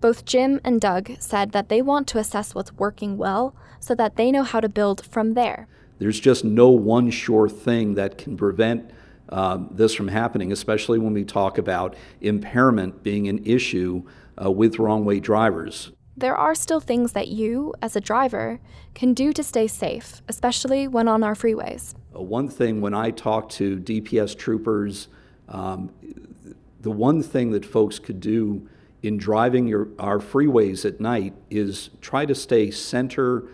Both 0.00 0.24
Jim 0.24 0.60
and 0.64 0.80
Doug 0.80 1.12
said 1.20 1.52
that 1.52 1.68
they 1.68 1.80
want 1.80 2.08
to 2.08 2.18
assess 2.18 2.56
what's 2.56 2.72
working 2.72 3.18
well 3.18 3.54
so 3.78 3.94
that 3.94 4.16
they 4.16 4.32
know 4.32 4.42
how 4.42 4.58
to 4.58 4.68
build 4.68 5.06
from 5.06 5.34
there. 5.34 5.68
There's 6.04 6.20
just 6.20 6.44
no 6.44 6.68
one 6.68 7.08
sure 7.10 7.48
thing 7.48 7.94
that 7.94 8.18
can 8.18 8.36
prevent 8.36 8.90
um, 9.30 9.70
this 9.70 9.94
from 9.94 10.08
happening, 10.08 10.52
especially 10.52 10.98
when 10.98 11.14
we 11.14 11.24
talk 11.24 11.56
about 11.56 11.96
impairment 12.20 13.02
being 13.02 13.26
an 13.26 13.42
issue 13.46 14.02
uh, 14.36 14.50
with 14.50 14.78
wrong 14.78 15.06
way 15.06 15.18
drivers. 15.18 15.92
There 16.14 16.36
are 16.36 16.54
still 16.54 16.80
things 16.80 17.12
that 17.12 17.28
you, 17.28 17.72
as 17.80 17.96
a 17.96 18.02
driver, 18.02 18.60
can 18.94 19.14
do 19.14 19.32
to 19.32 19.42
stay 19.42 19.66
safe, 19.66 20.20
especially 20.28 20.86
when 20.86 21.08
on 21.08 21.24
our 21.24 21.34
freeways. 21.34 21.94
Uh, 22.14 22.20
one 22.20 22.48
thing 22.48 22.82
when 22.82 22.92
I 22.92 23.10
talk 23.10 23.48
to 23.52 23.78
DPS 23.78 24.36
troopers, 24.36 25.08
um, 25.48 25.90
the 26.82 26.90
one 26.90 27.22
thing 27.22 27.52
that 27.52 27.64
folks 27.64 27.98
could 27.98 28.20
do 28.20 28.68
in 29.02 29.16
driving 29.16 29.66
your, 29.66 29.88
our 29.98 30.18
freeways 30.18 30.84
at 30.84 31.00
night 31.00 31.32
is 31.48 31.88
try 32.02 32.26
to 32.26 32.34
stay 32.34 32.70
center 32.70 33.44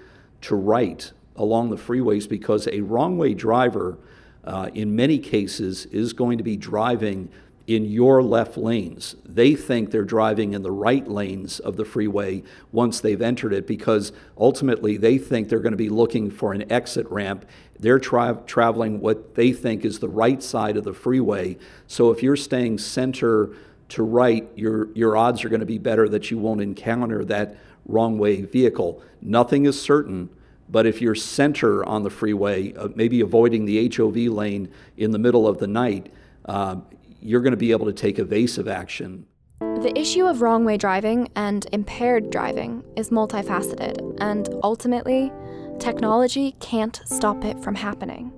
to 0.41 0.57
right 0.57 1.13
along 1.40 1.70
the 1.70 1.76
freeways 1.76 2.29
because 2.29 2.68
a 2.68 2.83
wrong 2.83 3.16
way 3.16 3.33
driver, 3.33 3.98
uh, 4.44 4.68
in 4.74 4.94
many 4.94 5.18
cases, 5.18 5.87
is 5.87 6.12
going 6.12 6.37
to 6.37 6.44
be 6.44 6.57
driving 6.57 7.31
in 7.66 7.87
your 7.87 8.22
left 8.22 8.59
lanes. 8.59 9.16
They 9.24 9.55
think 9.55 9.90
they're 9.90 10.05
driving 10.05 10.53
in 10.53 10.62
the 10.62 10.70
right 10.70 11.07
lanes 11.09 11.59
of 11.59 11.76
the 11.76 11.85
freeway 11.85 12.42
once 12.72 13.00
they've 13.00 13.22
entered 13.22 13.55
it 13.55 13.66
because 13.66 14.12
ultimately 14.37 14.98
they 14.98 15.16
think 15.16 15.48
they're 15.48 15.61
going 15.61 15.72
to 15.72 15.79
be 15.79 15.88
looking 15.88 16.31
for 16.31 16.53
an 16.53 16.70
exit 16.70 17.09
ramp. 17.11 17.46
They're 17.79 18.00
tra- 18.00 18.42
traveling 18.46 19.00
what 19.00 19.35
they 19.35 19.53
think 19.53 19.85
is 19.85 19.98
the 19.98 20.09
right 20.09 20.42
side 20.42 20.76
of 20.76 20.85
the 20.85 20.92
freeway. 20.92 21.57
So 21.87 22.11
if 22.11 22.22
you're 22.22 22.37
staying 22.37 22.79
center 22.79 23.50
to 23.90 24.03
right, 24.03 24.46
your, 24.57 24.92
your 24.92 25.16
odds 25.16 25.42
are 25.44 25.48
going 25.48 25.61
to 25.61 25.66
be 25.66 25.79
better 25.79 26.07
that 26.11 26.31
you 26.31 26.38
won't 26.38 26.61
encounter 26.61 27.24
that 27.26 27.57
wrong 27.87 28.18
way 28.18 28.42
vehicle. 28.42 29.03
Nothing 29.22 29.64
is 29.64 29.81
certain, 29.81 30.29
but 30.70 30.87
if 30.87 31.00
you're 31.00 31.14
center 31.14 31.85
on 31.85 32.02
the 32.02 32.11
freeway, 32.11 32.72
uh, 32.74 32.88
maybe 32.94 33.20
avoiding 33.20 33.64
the 33.64 33.92
HOV 33.94 34.16
lane 34.16 34.70
in 34.96 35.11
the 35.11 35.18
middle 35.18 35.46
of 35.46 35.59
the 35.59 35.66
night, 35.66 36.12
uh, 36.46 36.76
you're 37.20 37.40
going 37.40 37.52
to 37.52 37.56
be 37.56 37.72
able 37.72 37.87
to 37.87 37.92
take 37.92 38.18
evasive 38.18 38.68
action. 38.68 39.26
The 39.61 39.92
issue 39.98 40.26
of 40.26 40.42
wrong 40.42 40.64
way 40.64 40.76
driving 40.76 41.28
and 41.37 41.66
impaired 41.72 42.30
driving 42.30 42.85
is 42.96 43.11
multifaceted, 43.11 44.16
and 44.20 44.48
ultimately, 44.62 45.33
technology 45.78 46.54
can't 46.61 47.00
stop 47.04 47.44
it 47.44 47.62
from 47.62 47.74
happening. 47.74 48.33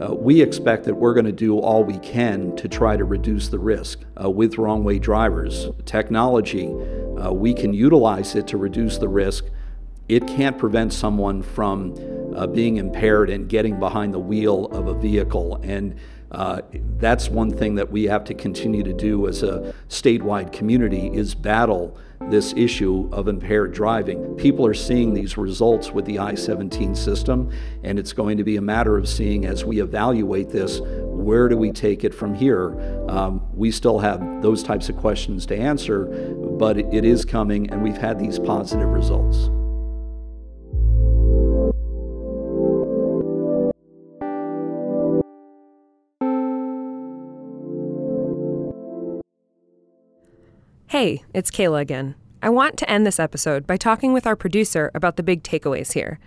Uh, 0.00 0.14
we 0.14 0.40
expect 0.40 0.84
that 0.84 0.94
we're 0.94 1.12
going 1.12 1.26
to 1.26 1.32
do 1.32 1.58
all 1.58 1.84
we 1.84 1.98
can 1.98 2.56
to 2.56 2.68
try 2.68 2.96
to 2.96 3.04
reduce 3.04 3.48
the 3.48 3.58
risk 3.58 4.00
uh, 4.22 4.30
with 4.30 4.56
wrong 4.56 4.82
way 4.82 4.98
drivers. 4.98 5.68
Technology, 5.84 6.68
uh, 7.18 7.30
we 7.30 7.52
can 7.52 7.74
utilize 7.74 8.34
it 8.34 8.46
to 8.46 8.56
reduce 8.56 8.96
the 8.96 9.08
risk. 9.08 9.44
It 10.10 10.26
can't 10.26 10.58
prevent 10.58 10.92
someone 10.92 11.40
from 11.40 11.94
uh, 12.34 12.48
being 12.48 12.78
impaired 12.78 13.30
and 13.30 13.48
getting 13.48 13.78
behind 13.78 14.12
the 14.12 14.18
wheel 14.18 14.66
of 14.72 14.88
a 14.88 14.94
vehicle. 14.94 15.60
And 15.62 15.94
uh, 16.32 16.62
that's 16.98 17.28
one 17.28 17.52
thing 17.52 17.76
that 17.76 17.92
we 17.92 18.04
have 18.04 18.24
to 18.24 18.34
continue 18.34 18.82
to 18.82 18.92
do 18.92 19.28
as 19.28 19.44
a 19.44 19.72
statewide 19.88 20.52
community 20.52 21.12
is 21.14 21.36
battle 21.36 21.96
this 22.22 22.52
issue 22.56 23.08
of 23.12 23.28
impaired 23.28 23.72
driving. 23.72 24.34
People 24.34 24.66
are 24.66 24.74
seeing 24.74 25.14
these 25.14 25.36
results 25.36 25.92
with 25.92 26.06
the 26.06 26.18
I-17 26.18 26.96
system, 26.96 27.52
and 27.84 27.96
it's 27.96 28.12
going 28.12 28.36
to 28.36 28.42
be 28.42 28.56
a 28.56 28.60
matter 28.60 28.98
of 28.98 29.08
seeing 29.08 29.46
as 29.46 29.64
we 29.64 29.80
evaluate 29.80 30.50
this, 30.50 30.80
where 30.80 31.48
do 31.48 31.56
we 31.56 31.70
take 31.70 32.02
it 32.02 32.12
from 32.12 32.34
here? 32.34 32.76
Um, 33.08 33.46
we 33.54 33.70
still 33.70 34.00
have 34.00 34.42
those 34.42 34.64
types 34.64 34.88
of 34.88 34.96
questions 34.96 35.46
to 35.46 35.56
answer, 35.56 36.06
but 36.58 36.78
it, 36.78 36.86
it 36.92 37.04
is 37.04 37.24
coming, 37.24 37.70
and 37.70 37.80
we've 37.80 37.96
had 37.96 38.18
these 38.18 38.40
positive 38.40 38.88
results. 38.88 39.50
Hey, 51.00 51.24
it's 51.32 51.50
Kayla 51.50 51.80
again. 51.80 52.14
I 52.42 52.50
want 52.50 52.76
to 52.76 52.90
end 52.90 53.06
this 53.06 53.18
episode 53.18 53.66
by 53.66 53.78
talking 53.78 54.12
with 54.12 54.26
our 54.26 54.36
producer 54.36 54.90
about 54.94 55.16
the 55.16 55.22
big 55.22 55.42
takeaways 55.42 55.94
here. 55.94 56.18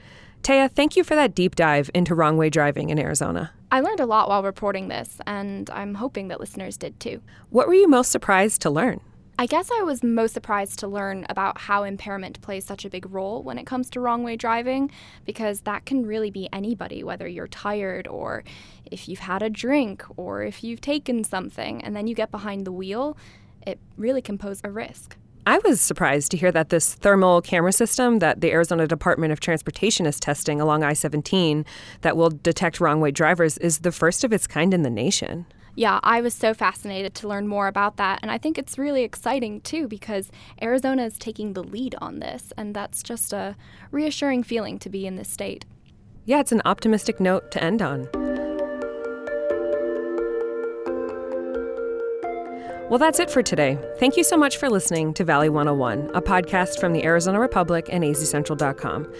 Taya, 0.41 0.67
thank 0.67 0.95
you 0.95 1.03
for 1.03 1.13
that 1.13 1.35
deep 1.35 1.53
dive 1.53 1.91
into 1.93 2.15
wrong 2.15 2.37
way 2.37 2.49
driving 2.49 2.89
in 2.89 2.97
Arizona. 2.97 3.51
I 3.71 3.81
learned 3.81 3.99
a 3.99 4.07
lot 4.07 4.29
while 4.29 4.41
reporting 4.41 4.87
this, 4.87 5.21
and 5.27 5.69
I'm 5.69 5.93
hoping 5.93 6.29
that 6.29 6.39
listeners 6.39 6.75
did 6.75 6.99
too. 6.99 7.21
What 7.51 7.67
were 7.67 7.75
you 7.75 7.87
most 7.87 8.11
surprised 8.11 8.63
to 8.63 8.71
learn? 8.71 8.99
I 9.37 9.45
guess 9.45 9.69
I 9.71 9.83
was 9.83 10.01
most 10.01 10.33
surprised 10.33 10.79
to 10.79 10.87
learn 10.87 11.27
about 11.29 11.59
how 11.59 11.83
impairment 11.83 12.41
plays 12.41 12.65
such 12.65 12.83
a 12.83 12.89
big 12.89 13.05
role 13.11 13.43
when 13.43 13.59
it 13.59 13.67
comes 13.67 13.91
to 13.91 13.99
wrong 13.99 14.23
way 14.23 14.35
driving, 14.35 14.89
because 15.23 15.61
that 15.61 15.85
can 15.85 16.03
really 16.03 16.31
be 16.31 16.49
anybody, 16.51 17.03
whether 17.03 17.27
you're 17.27 17.47
tired 17.47 18.07
or 18.07 18.43
if 18.89 19.07
you've 19.07 19.19
had 19.19 19.43
a 19.43 19.51
drink 19.51 20.03
or 20.17 20.41
if 20.41 20.63
you've 20.63 20.81
taken 20.81 21.23
something 21.23 21.83
and 21.83 21.95
then 21.95 22.07
you 22.07 22.15
get 22.15 22.31
behind 22.31 22.65
the 22.65 22.71
wheel 22.71 23.15
it 23.65 23.79
really 23.97 24.21
can 24.21 24.37
pose 24.37 24.61
a 24.63 24.71
risk. 24.71 25.17
I 25.45 25.59
was 25.65 25.81
surprised 25.81 26.31
to 26.31 26.37
hear 26.37 26.53
that 26.53 26.69
this 26.69 26.93
thermal 26.93 27.41
camera 27.41 27.73
system 27.73 28.19
that 28.19 28.39
the 28.39 28.51
Arizona 28.51 28.87
Department 28.87 29.33
of 29.33 29.41
Transportation 29.41 30.05
is 30.05 30.17
testing 30.17 30.61
along 30.61 30.83
I 30.83 30.93
17 30.93 31.65
that 31.99 32.15
will 32.15 32.29
detect 32.29 32.79
wrong 32.79 33.01
way 33.01 33.11
drivers 33.11 33.57
is 33.57 33.79
the 33.79 33.91
first 33.91 34.23
of 34.23 34.31
its 34.31 34.47
kind 34.47 34.73
in 34.73 34.83
the 34.83 34.89
nation. 34.89 35.45
Yeah, 35.75 35.99
I 36.01 36.21
was 36.21 36.33
so 36.33 36.53
fascinated 36.53 37.13
to 37.15 37.27
learn 37.27 37.47
more 37.47 37.67
about 37.67 37.97
that. 37.97 38.19
And 38.21 38.31
I 38.31 38.37
think 38.37 38.57
it's 38.57 38.77
really 38.77 39.03
exciting 39.03 39.59
too 39.61 39.87
because 39.87 40.31
Arizona 40.61 41.03
is 41.03 41.17
taking 41.17 41.53
the 41.53 41.63
lead 41.63 41.95
on 41.99 42.19
this. 42.19 42.53
And 42.55 42.73
that's 42.73 43.03
just 43.03 43.33
a 43.33 43.57
reassuring 43.91 44.43
feeling 44.43 44.79
to 44.79 44.89
be 44.89 45.05
in 45.05 45.15
this 45.15 45.29
state. 45.29 45.65
Yeah, 46.25 46.39
it's 46.39 46.53
an 46.53 46.61
optimistic 46.63 47.19
note 47.19 47.51
to 47.51 47.61
end 47.61 47.81
on. 47.81 48.07
Well, 52.93 52.99
that's 52.99 53.19
it 53.19 53.31
for 53.31 53.41
today. 53.41 53.79
Thank 53.97 54.17
you 54.17 54.23
so 54.23 54.37
much 54.37 54.57
for 54.57 54.69
listening 54.69 55.15
to 55.15 55.23
Valley 55.23 55.49
101, 55.49 56.11
a 56.13 56.21
podcast 56.21 56.79
from 56.79 56.93
the 56.93 57.03
Arizona 57.03 57.39
Republic 57.39 57.87
and 57.89 58.03
azcentral.com. 58.03 59.11